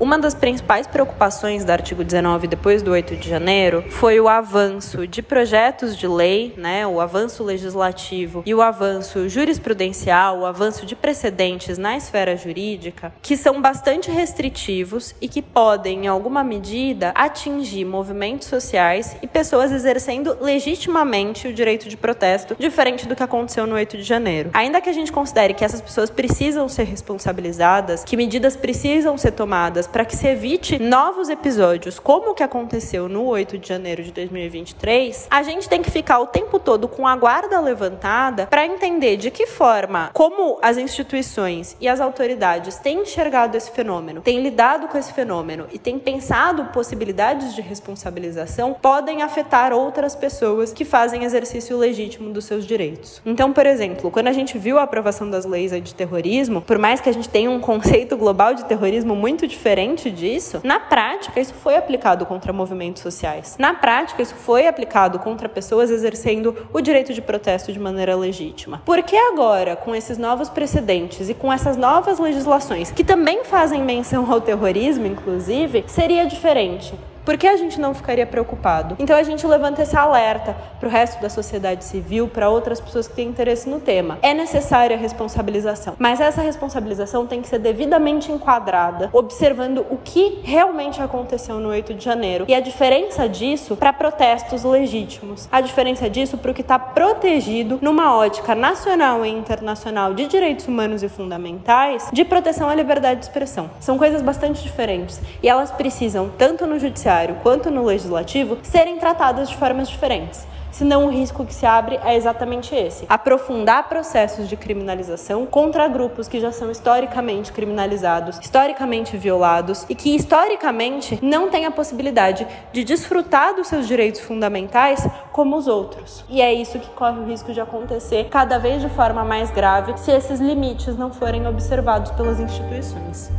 Uma 0.00 0.16
das 0.16 0.32
principais 0.32 0.86
preocupações 0.86 1.64
do 1.64 1.70
artigo 1.72 2.04
19 2.04 2.46
depois 2.46 2.84
do 2.84 2.92
8 2.92 3.16
de 3.16 3.28
janeiro 3.28 3.82
foi 3.90 4.20
o 4.20 4.28
avanço 4.28 5.08
de 5.08 5.20
projetos 5.20 5.96
de 5.96 6.06
lei, 6.06 6.54
né, 6.56 6.86
o 6.86 7.00
avanço 7.00 7.42
legislativo 7.42 8.44
e 8.46 8.54
o 8.54 8.62
avanço 8.62 9.28
jurisprudencial, 9.28 10.38
o 10.38 10.46
avanço 10.46 10.86
de 10.86 10.94
precedentes 10.94 11.78
na 11.78 11.96
esfera 11.96 12.36
jurídica, 12.36 13.12
que 13.20 13.36
são 13.36 13.60
bastante 13.60 14.08
restritivos 14.08 15.16
e 15.20 15.26
que 15.26 15.42
podem, 15.42 16.04
em 16.04 16.06
alguma 16.06 16.44
medida, 16.44 17.10
atingir 17.16 17.84
movimentos 17.84 18.46
sociais 18.46 19.16
e 19.20 19.26
pessoas 19.26 19.72
exercendo 19.72 20.38
legitimamente 20.40 21.48
o 21.48 21.52
direito 21.52 21.88
de 21.88 21.96
protesto, 21.96 22.54
diferente 22.56 23.04
do 23.08 23.16
que 23.16 23.22
aconteceu 23.24 23.66
no 23.66 23.74
8 23.74 23.96
de 23.96 24.04
janeiro. 24.04 24.50
Ainda 24.54 24.80
que 24.80 24.88
a 24.88 24.92
gente 24.92 25.10
considere 25.10 25.54
que 25.54 25.64
essas 25.64 25.80
pessoas 25.80 26.08
precisam 26.08 26.68
ser 26.68 26.84
responsabilizadas, 26.84 28.04
que 28.04 28.16
medidas 28.16 28.54
precisam 28.54 29.18
ser 29.18 29.32
tomadas 29.32 29.87
para 29.92 30.04
que 30.04 30.16
se 30.16 30.26
evite 30.26 30.78
novos 30.78 31.28
episódios 31.28 31.98
como 31.98 32.30
o 32.30 32.34
que 32.34 32.42
aconteceu 32.42 33.08
no 33.08 33.24
8 33.24 33.58
de 33.58 33.68
janeiro 33.68 34.02
de 34.02 34.12
2023, 34.12 35.26
a 35.30 35.42
gente 35.42 35.68
tem 35.68 35.82
que 35.82 35.90
ficar 35.90 36.18
o 36.20 36.26
tempo 36.26 36.58
todo 36.58 36.88
com 36.88 37.06
a 37.06 37.16
guarda 37.16 37.60
levantada 37.60 38.46
para 38.46 38.66
entender 38.66 39.16
de 39.16 39.30
que 39.30 39.46
forma, 39.46 40.10
como 40.12 40.58
as 40.62 40.76
instituições 40.76 41.76
e 41.80 41.88
as 41.88 42.00
autoridades 42.00 42.76
têm 42.76 43.00
enxergado 43.00 43.56
esse 43.56 43.70
fenômeno, 43.70 44.20
têm 44.20 44.42
lidado 44.42 44.88
com 44.88 44.98
esse 44.98 45.12
fenômeno 45.12 45.66
e 45.72 45.78
têm 45.78 45.98
pensado 45.98 46.66
possibilidades 46.66 47.54
de 47.54 47.62
responsabilização, 47.62 48.74
podem 48.74 49.22
afetar 49.22 49.72
outras 49.72 50.14
pessoas 50.14 50.72
que 50.72 50.84
fazem 50.84 51.24
exercício 51.24 51.76
legítimo 51.76 52.30
dos 52.30 52.44
seus 52.44 52.66
direitos. 52.66 53.22
Então, 53.24 53.52
por 53.52 53.66
exemplo, 53.66 54.10
quando 54.10 54.28
a 54.28 54.32
gente 54.32 54.58
viu 54.58 54.78
a 54.78 54.82
aprovação 54.82 55.28
das 55.30 55.44
leis 55.44 55.72
antiterrorismo, 55.72 56.60
por 56.60 56.78
mais 56.78 57.00
que 57.00 57.08
a 57.08 57.12
gente 57.12 57.28
tenha 57.28 57.50
um 57.50 57.60
conceito 57.60 58.16
global 58.16 58.54
de 58.54 58.64
terrorismo 58.64 59.14
muito 59.14 59.46
diferente, 59.46 59.77
diferente 59.78 60.10
disso, 60.10 60.60
na 60.64 60.80
prática 60.80 61.40
isso 61.40 61.54
foi 61.54 61.76
aplicado 61.76 62.26
contra 62.26 62.52
movimentos 62.52 63.00
sociais. 63.00 63.56
Na 63.58 63.74
prática 63.74 64.20
isso 64.20 64.34
foi 64.34 64.66
aplicado 64.66 65.20
contra 65.20 65.48
pessoas 65.48 65.90
exercendo 65.90 66.66
o 66.72 66.80
direito 66.80 67.14
de 67.14 67.22
protesto 67.22 67.72
de 67.72 67.78
maneira 67.78 68.16
legítima. 68.16 68.82
Por 68.84 69.02
que 69.04 69.16
agora, 69.16 69.76
com 69.76 69.94
esses 69.94 70.18
novos 70.18 70.48
precedentes 70.48 71.28
e 71.28 71.34
com 71.34 71.52
essas 71.52 71.76
novas 71.76 72.18
legislações 72.18 72.90
que 72.90 73.04
também 73.04 73.44
fazem 73.44 73.80
menção 73.82 74.30
ao 74.30 74.40
terrorismo, 74.40 75.06
inclusive, 75.06 75.84
seria 75.86 76.26
diferente? 76.26 76.92
Por 77.28 77.36
que 77.36 77.46
a 77.46 77.58
gente 77.58 77.78
não 77.78 77.92
ficaria 77.92 78.24
preocupado? 78.24 78.96
Então 78.98 79.14
a 79.14 79.22
gente 79.22 79.46
levanta 79.46 79.82
esse 79.82 79.94
alerta 79.94 80.56
para 80.80 80.88
o 80.88 80.90
resto 80.90 81.20
da 81.20 81.28
sociedade 81.28 81.84
civil, 81.84 82.26
para 82.26 82.48
outras 82.48 82.80
pessoas 82.80 83.06
que 83.06 83.12
têm 83.12 83.28
interesse 83.28 83.68
no 83.68 83.78
tema. 83.78 84.18
É 84.22 84.32
necessária 84.32 84.96
a 84.96 84.98
responsabilização, 84.98 85.94
mas 85.98 86.22
essa 86.22 86.40
responsabilização 86.40 87.26
tem 87.26 87.42
que 87.42 87.48
ser 87.48 87.58
devidamente 87.58 88.32
enquadrada, 88.32 89.10
observando 89.12 89.84
o 89.90 89.98
que 89.98 90.40
realmente 90.42 91.02
aconteceu 91.02 91.60
no 91.60 91.68
8 91.68 91.92
de 91.92 92.02
janeiro 92.02 92.46
e 92.48 92.54
a 92.54 92.60
diferença 92.60 93.28
disso 93.28 93.76
para 93.76 93.92
protestos 93.92 94.64
legítimos, 94.64 95.50
a 95.52 95.60
diferença 95.60 96.08
disso 96.08 96.38
para 96.38 96.50
o 96.50 96.54
que 96.54 96.62
está 96.62 96.78
protegido 96.78 97.78
numa 97.82 98.16
ótica 98.16 98.54
nacional 98.54 99.26
e 99.26 99.28
internacional 99.28 100.14
de 100.14 100.26
direitos 100.26 100.66
humanos 100.66 101.02
e 101.02 101.10
fundamentais 101.10 102.08
de 102.10 102.24
proteção 102.24 102.70
à 102.70 102.74
liberdade 102.74 103.20
de 103.20 103.26
expressão. 103.26 103.68
São 103.80 103.98
coisas 103.98 104.22
bastante 104.22 104.62
diferentes 104.62 105.20
e 105.42 105.46
elas 105.46 105.70
precisam, 105.70 106.30
tanto 106.38 106.66
no 106.66 106.78
judiciário 106.78 107.17
judiciário 107.18 107.36
quanto 107.42 107.70
no 107.70 107.84
legislativo 107.84 108.58
serem 108.62 108.98
tratadas 108.98 109.48
de 109.48 109.56
formas 109.56 109.88
diferentes. 109.88 110.46
Senão, 110.70 111.06
o 111.06 111.10
risco 111.10 111.46
que 111.46 111.54
se 111.54 111.64
abre 111.64 111.98
é 112.04 112.14
exatamente 112.14 112.74
esse: 112.74 113.06
aprofundar 113.08 113.88
processos 113.88 114.48
de 114.48 114.56
criminalização 114.56 115.46
contra 115.46 115.88
grupos 115.88 116.28
que 116.28 116.38
já 116.38 116.52
são 116.52 116.70
historicamente 116.70 117.52
criminalizados, 117.52 118.38
historicamente 118.38 119.16
violados 119.16 119.86
e 119.88 119.94
que 119.94 120.14
historicamente 120.14 121.18
não 121.22 121.48
têm 121.48 121.64
a 121.64 121.70
possibilidade 121.70 122.46
de 122.70 122.84
desfrutar 122.84 123.54
dos 123.54 123.66
seus 123.66 123.88
direitos 123.88 124.20
fundamentais 124.20 125.08
como 125.32 125.56
os 125.56 125.66
outros. 125.66 126.22
E 126.28 126.40
é 126.42 126.52
isso 126.52 126.78
que 126.78 126.90
corre 126.90 127.18
o 127.18 127.24
risco 127.24 127.52
de 127.52 127.60
acontecer 127.60 128.28
cada 128.28 128.58
vez 128.58 128.82
de 128.82 128.90
forma 128.90 129.24
mais 129.24 129.50
grave 129.50 129.96
se 129.96 130.12
esses 130.12 130.38
limites 130.38 130.96
não 130.96 131.10
forem 131.10 131.46
observados 131.46 132.10
pelas 132.12 132.38
instituições. 132.38 133.30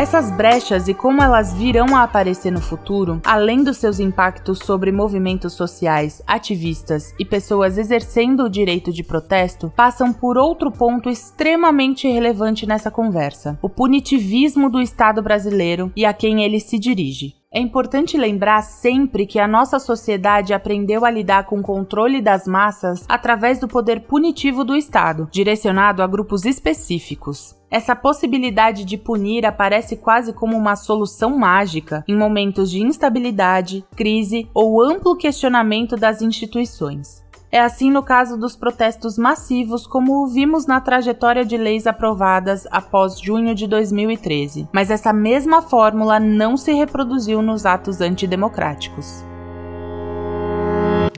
Essas 0.00 0.30
brechas 0.30 0.88
e 0.88 0.94
como 0.94 1.22
elas 1.22 1.52
virão 1.52 1.94
a 1.94 2.04
aparecer 2.04 2.50
no 2.50 2.62
futuro, 2.62 3.20
além 3.22 3.62
dos 3.62 3.76
seus 3.76 4.00
impactos 4.00 4.60
sobre 4.60 4.90
movimentos 4.90 5.52
sociais, 5.52 6.22
ativistas 6.26 7.14
e 7.18 7.24
pessoas 7.26 7.76
exercendo 7.76 8.44
o 8.44 8.48
direito 8.48 8.90
de 8.94 9.02
protesto, 9.02 9.70
passam 9.76 10.10
por 10.10 10.38
outro 10.38 10.72
ponto 10.72 11.10
extremamente 11.10 12.08
relevante 12.08 12.64
nessa 12.64 12.90
conversa: 12.90 13.58
o 13.60 13.68
punitivismo 13.68 14.70
do 14.70 14.80
Estado 14.80 15.20
brasileiro 15.20 15.92
e 15.94 16.06
a 16.06 16.14
quem 16.14 16.44
ele 16.44 16.60
se 16.60 16.78
dirige. 16.78 17.39
É 17.52 17.58
importante 17.58 18.16
lembrar 18.16 18.62
sempre 18.62 19.26
que 19.26 19.40
a 19.40 19.48
nossa 19.48 19.80
sociedade 19.80 20.54
aprendeu 20.54 21.04
a 21.04 21.10
lidar 21.10 21.46
com 21.46 21.58
o 21.58 21.62
controle 21.62 22.22
das 22.22 22.46
massas 22.46 23.04
através 23.08 23.58
do 23.58 23.66
poder 23.66 24.02
punitivo 24.02 24.62
do 24.62 24.76
Estado, 24.76 25.28
direcionado 25.32 26.00
a 26.00 26.06
grupos 26.06 26.44
específicos. 26.44 27.56
Essa 27.68 27.96
possibilidade 27.96 28.84
de 28.84 28.96
punir 28.96 29.44
aparece 29.44 29.96
quase 29.96 30.32
como 30.32 30.56
uma 30.56 30.76
solução 30.76 31.36
mágica 31.36 32.04
em 32.06 32.16
momentos 32.16 32.70
de 32.70 32.80
instabilidade, 32.82 33.84
crise 33.96 34.48
ou 34.54 34.80
amplo 34.80 35.16
questionamento 35.16 35.96
das 35.96 36.22
instituições. 36.22 37.19
É 37.52 37.58
assim 37.58 37.90
no 37.90 38.00
caso 38.00 38.36
dos 38.36 38.54
protestos 38.54 39.18
massivos, 39.18 39.84
como 39.84 40.24
vimos 40.28 40.66
na 40.66 40.80
trajetória 40.80 41.44
de 41.44 41.56
leis 41.56 41.84
aprovadas 41.84 42.64
após 42.70 43.20
junho 43.20 43.56
de 43.56 43.66
2013. 43.66 44.68
Mas 44.72 44.88
essa 44.88 45.12
mesma 45.12 45.60
fórmula 45.60 46.20
não 46.20 46.56
se 46.56 46.72
reproduziu 46.72 47.42
nos 47.42 47.66
atos 47.66 48.00
antidemocráticos. 48.00 49.24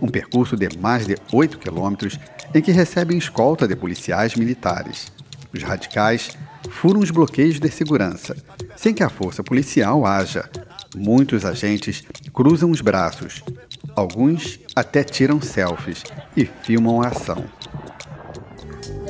Um 0.01 0.09
percurso 0.09 0.57
de 0.57 0.71
mais 0.79 1.07
de 1.07 1.17
8 1.31 1.59
quilômetros 1.59 2.19
em 2.55 2.63
que 2.63 2.73
recebem 2.73 3.19
escolta 3.19 3.69
de 3.69 3.77
policiais 3.77 4.35
militares. 4.35 5.13
Os 5.53 5.63
radicais 5.63 6.31
furam 6.71 7.01
os 7.01 7.11
bloqueios 7.11 7.61
de 7.61 7.71
segurança, 7.71 8.35
sem 8.75 8.95
que 8.95 9.03
a 9.03 9.11
força 9.11 9.45
policial 9.45 10.07
haja. 10.07 10.49
Muitos 10.97 11.45
agentes 11.45 12.03
cruzam 12.33 12.71
os 12.71 12.81
braços, 12.81 13.43
alguns 13.97 14.61
até 14.75 15.03
tiram 15.05 15.41
selfies 15.41 16.03
e 16.37 16.45
filmam 16.45 17.03
a 17.03 17.09
ação. 17.09 17.45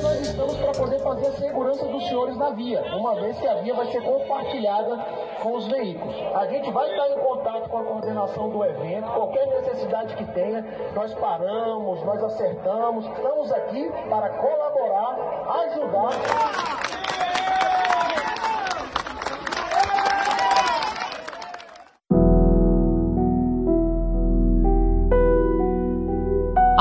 Nós 0.01 0.19
estamos 0.19 0.57
para 0.57 0.71
poder 0.73 0.99
fazer 0.99 1.27
a 1.27 1.31
segurança 1.31 1.85
dos 1.85 2.03
senhores 2.03 2.35
na 2.35 2.49
via, 2.49 2.81
uma 2.97 3.15
vez 3.15 3.39
que 3.39 3.47
a 3.47 3.55
via 3.61 3.73
vai 3.73 3.89
ser 3.89 4.01
compartilhada 4.01 4.97
com 5.41 5.55
os 5.55 5.67
veículos. 5.67 6.15
A 6.35 6.45
gente 6.47 6.69
vai 6.71 6.89
estar 6.89 7.07
em 7.09 7.19
contato 7.19 7.69
com 7.69 7.77
a 7.77 7.83
coordenação 7.83 8.49
do 8.49 8.65
evento, 8.65 9.07
qualquer 9.11 9.47
necessidade 9.47 10.15
que 10.15 10.25
tenha, 10.33 10.65
nós 10.93 11.13
paramos, 11.13 12.03
nós 12.03 12.21
acertamos. 12.23 13.05
Estamos 13.05 13.51
aqui 13.51 13.89
para 14.09 14.29
colaborar, 14.29 15.17
ajudar. 15.63 16.93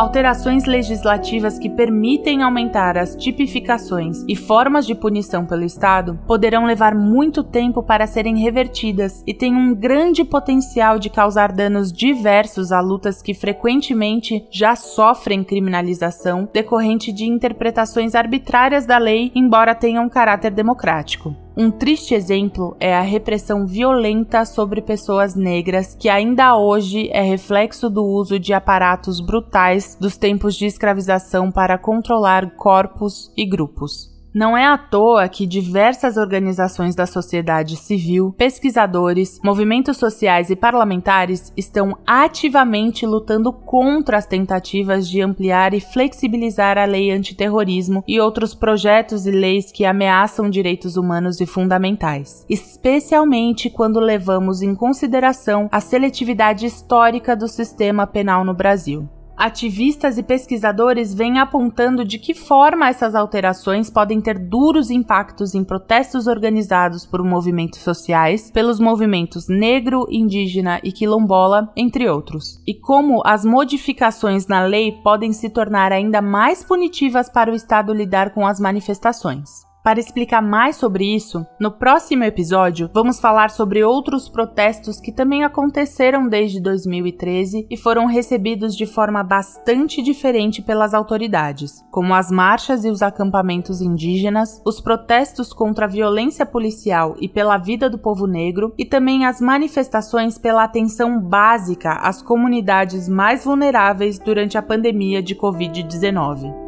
Alterações 0.03 0.65
legislativas 0.65 1.61
que 1.61 1.71
permitem 1.71 2.43
aumentar 2.43 2.99
as 2.99 3.15
tipificações 3.15 4.25
e 4.27 4.35
formas 4.35 4.85
de 4.85 4.97
punição 4.97 5.47
pelo 5.47 5.63
Estado 5.63 6.19
poderão 6.27 6.65
levar 6.65 6.93
muito 6.93 7.45
tempo 7.45 7.85
para 7.85 8.05
serem 8.09 8.37
revertidas 8.39 9.23
e 9.25 9.33
têm 9.33 9.55
um 9.55 9.73
grande 9.73 10.25
potencial 10.25 10.99
de 10.99 11.09
causar 11.09 11.53
danos 11.53 11.93
diversos 11.93 12.73
a 12.73 12.81
lutas 12.81 13.23
que 13.23 13.33
frequentemente 13.33 14.45
já 14.51 14.75
sofrem 14.75 15.45
criminalização 15.45 16.49
decorrente 16.53 17.13
de 17.13 17.25
interpretações 17.25 18.17
arbitrárias 18.17 18.85
da 18.85 18.99
lei, 18.99 19.31
embora 19.37 19.73
tenham 19.73 20.09
caráter 20.09 20.51
democrático. 20.51 21.42
Um 21.55 21.71
triste 21.71 22.15
exemplo 22.15 22.75
é 22.81 22.97
a 22.97 23.03
repressão 23.03 23.67
violenta 23.67 24.47
sobre 24.47 24.81
pessoas 24.81 25.35
negras, 25.35 25.95
que 25.95 26.09
ainda 26.09 26.57
hoje 26.57 27.11
é 27.13 27.21
reflexo 27.21 27.91
do 27.91 28.03
uso 28.03 28.39
de 28.39 28.55
aparatos 28.55 29.21
brutais 29.21 29.95
dos 30.01 30.17
tempos 30.17 30.55
de 30.55 30.65
escravização 30.65 31.51
para 31.51 31.77
controlar 31.77 32.57
corpos 32.57 33.31
e 33.37 33.45
grupos. 33.45 34.12
Não 34.35 34.57
é 34.57 34.65
à 34.65 34.79
toa 34.79 35.29
que 35.29 35.47
diversas 35.47 36.17
organizações 36.17 36.95
da 36.95 37.05
sociedade 37.05 37.77
civil, 37.77 38.35
pesquisadores, 38.39 39.39
movimentos 39.45 39.99
sociais 39.99 40.49
e 40.49 40.57
parlamentares 40.57 41.53
estão 41.55 41.99
ativamente 42.07 43.05
lutando 43.05 43.53
contra 43.53 44.17
as 44.17 44.25
tentativas 44.25 45.07
de 45.07 45.21
ampliar 45.21 45.75
e 45.75 45.81
flexibilizar 45.81 46.79
a 46.79 46.87
lei 46.87 47.11
antiterrorismo 47.11 48.03
e 48.09 48.19
outros 48.19 48.55
projetos 48.55 49.27
e 49.27 49.31
leis 49.31 49.71
que 49.71 49.85
ameaçam 49.85 50.49
direitos 50.49 50.97
humanos 50.97 51.39
e 51.39 51.45
fundamentais, 51.45 52.47
especialmente 52.49 53.69
quando 53.69 54.01
levamos 54.01 54.63
em 54.63 54.75
consideração 54.75 55.69
a 55.71 55.79
seletividade 55.79 56.65
histórica 56.65 57.37
do 57.37 57.47
sistema 57.47 58.07
penal 58.07 58.47
no 58.47 58.55
Brasil. 58.55 59.07
Ativistas 59.45 60.19
e 60.19 60.23
pesquisadores 60.23 61.13
vêm 61.13 61.41
apontando 61.41 62.05
de 62.05 62.17
que 62.17 62.33
forma 62.33 62.89
essas 62.89 63.13
alterações 63.13 63.91
podem 63.91 64.21
ter 64.21 64.39
duros 64.39 64.89
impactos 64.89 65.53
em 65.53 65.65
protestos 65.65 66.29
organizados 66.29 67.05
por 67.05 67.25
movimentos 67.25 67.81
sociais, 67.81 68.53
pelos 68.53 68.79
movimentos 68.79 69.49
negro, 69.49 70.07
indígena 70.09 70.79
e 70.85 70.93
quilombola, 70.93 71.73
entre 71.77 72.09
outros, 72.09 72.63
e 72.65 72.73
como 72.73 73.21
as 73.27 73.45
modificações 73.45 74.47
na 74.47 74.65
lei 74.65 74.93
podem 75.03 75.33
se 75.33 75.51
tornar 75.51 75.91
ainda 75.91 76.23
mais 76.23 76.63
punitivas 76.63 77.29
para 77.29 77.51
o 77.51 77.57
Estado 77.57 77.93
lidar 77.93 78.33
com 78.33 78.47
as 78.47 78.61
manifestações. 78.61 79.72
Para 79.83 79.99
explicar 79.99 80.41
mais 80.41 80.77
sobre 80.77 81.13
isso, 81.13 81.45
no 81.59 81.73
próximo 81.73 82.23
episódio 82.23 82.89
vamos 82.95 83.19
falar 83.19 83.51
sobre 83.51 83.83
outros 83.83 84.29
protestos 84.29 85.01
que 85.01 85.11
também 85.11 85.43
aconteceram 85.43 86.29
desde 86.29 86.61
2013 86.61 87.67
e 87.69 87.77
foram 87.77 88.07
recebidos 88.07 88.77
de 88.77 88.87
forma 88.87 89.25
bastante 89.25 90.01
diferente 90.01 90.63
pelas 90.63 90.95
autoridades, 90.95 91.85
como 91.91 92.15
as 92.15 92.31
marchas 92.31 92.85
e 92.85 92.91
os 92.91 93.03
acampamentos 93.03 93.81
indígenas, 93.81 94.63
os 94.65 94.81
protestos 94.81 95.53
contra 95.53 95.87
a 95.87 95.89
violência 95.89 96.47
policial 96.47 97.17
e 97.19 97.29
pela 97.29 97.59
vida 97.59 97.91
do 97.91 97.99
povo 97.99 98.29
negro, 98.29 98.73
e 98.79 98.85
também 98.85 99.27
as 99.27 99.41
manifestações 99.41 100.39
pela 100.39 100.63
atenção 100.63 101.21
básica 101.21 101.95
às 101.95 102.23
comunidades 102.23 103.09
mais 103.09 103.45
vulneráveis 103.45 104.17
durante 104.21 104.57
a 104.57 104.63
pandemia 104.63 105.21
de 105.21 105.35
Covid-19. 105.35 106.62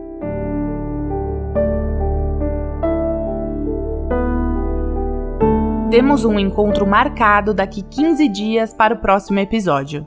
Temos 5.95 6.25
um 6.25 6.41
encontro 6.41 6.85
marcado 6.85 7.55
daqui 7.55 7.81
15 7.81 8.29
dias 8.29 8.75
para 8.75 8.95
o 8.95 8.99
próximo 8.99 9.39
episódio. 9.39 10.05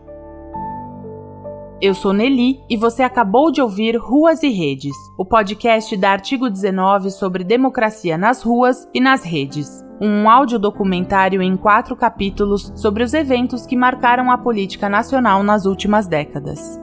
Eu 1.79 1.93
sou 1.93 2.11
Nelly 2.11 2.59
e 2.69 2.75
você 2.75 3.03
acabou 3.03 3.53
de 3.53 3.61
ouvir 3.61 3.95
Ruas 3.95 4.43
e 4.43 4.49
Redes, 4.49 4.91
o 5.17 5.23
podcast 5.23 5.95
da 5.95 6.11
Artigo 6.11 6.49
19 6.49 7.09
sobre 7.09 7.41
democracia 7.41 8.17
nas 8.17 8.43
ruas 8.43 8.85
e 8.93 8.99
nas 8.99 9.23
redes. 9.23 9.81
Um 10.01 10.29
audiodocumentário 10.29 11.41
em 11.41 11.55
quatro 11.55 11.95
capítulos 11.95 12.69
sobre 12.75 13.01
os 13.01 13.13
eventos 13.13 13.65
que 13.65 13.77
marcaram 13.77 14.29
a 14.29 14.37
política 14.37 14.89
nacional 14.89 15.41
nas 15.41 15.65
últimas 15.65 16.05
décadas. 16.05 16.77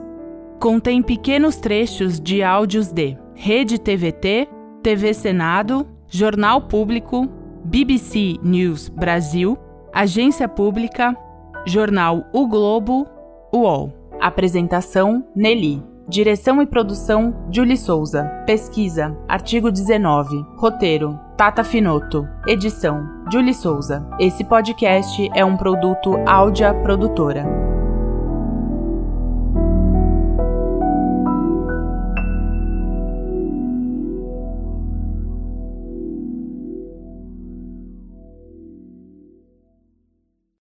Contém 0.59 1.03
pequenos 1.03 1.57
trechos 1.57 2.19
de 2.19 2.41
áudios 2.41 2.91
de 2.91 3.15
Rede 3.35 3.77
TVT, 3.77 4.49
TV 4.81 5.13
Senado, 5.13 5.85
Jornal 6.07 6.63
Público, 6.63 7.44
BBC 7.65 8.37
News 8.43 8.89
Brasil, 8.89 9.57
Agência 9.91 10.47
Pública, 10.47 11.17
Jornal 11.65 12.23
O 12.31 12.47
Globo, 12.47 13.07
UOL. 13.51 13.91
Apresentação: 14.21 15.25
Nelly. 15.35 15.83
Direção 16.07 16.61
e 16.61 16.67
produção: 16.67 17.33
Julie 17.51 17.75
Souza. 17.75 18.23
Pesquisa: 18.45 19.17
Artigo 19.27 19.71
19. 19.71 20.45
Roteiro: 20.57 21.19
Tata 21.35 21.63
Finoto. 21.63 22.27
Edição: 22.47 23.03
Julie 23.31 23.53
Souza. 23.53 24.07
Esse 24.19 24.43
podcast 24.43 25.27
é 25.33 25.43
um 25.43 25.57
produto 25.57 26.15
Áudia 26.27 26.71
Produtora. 26.71 27.74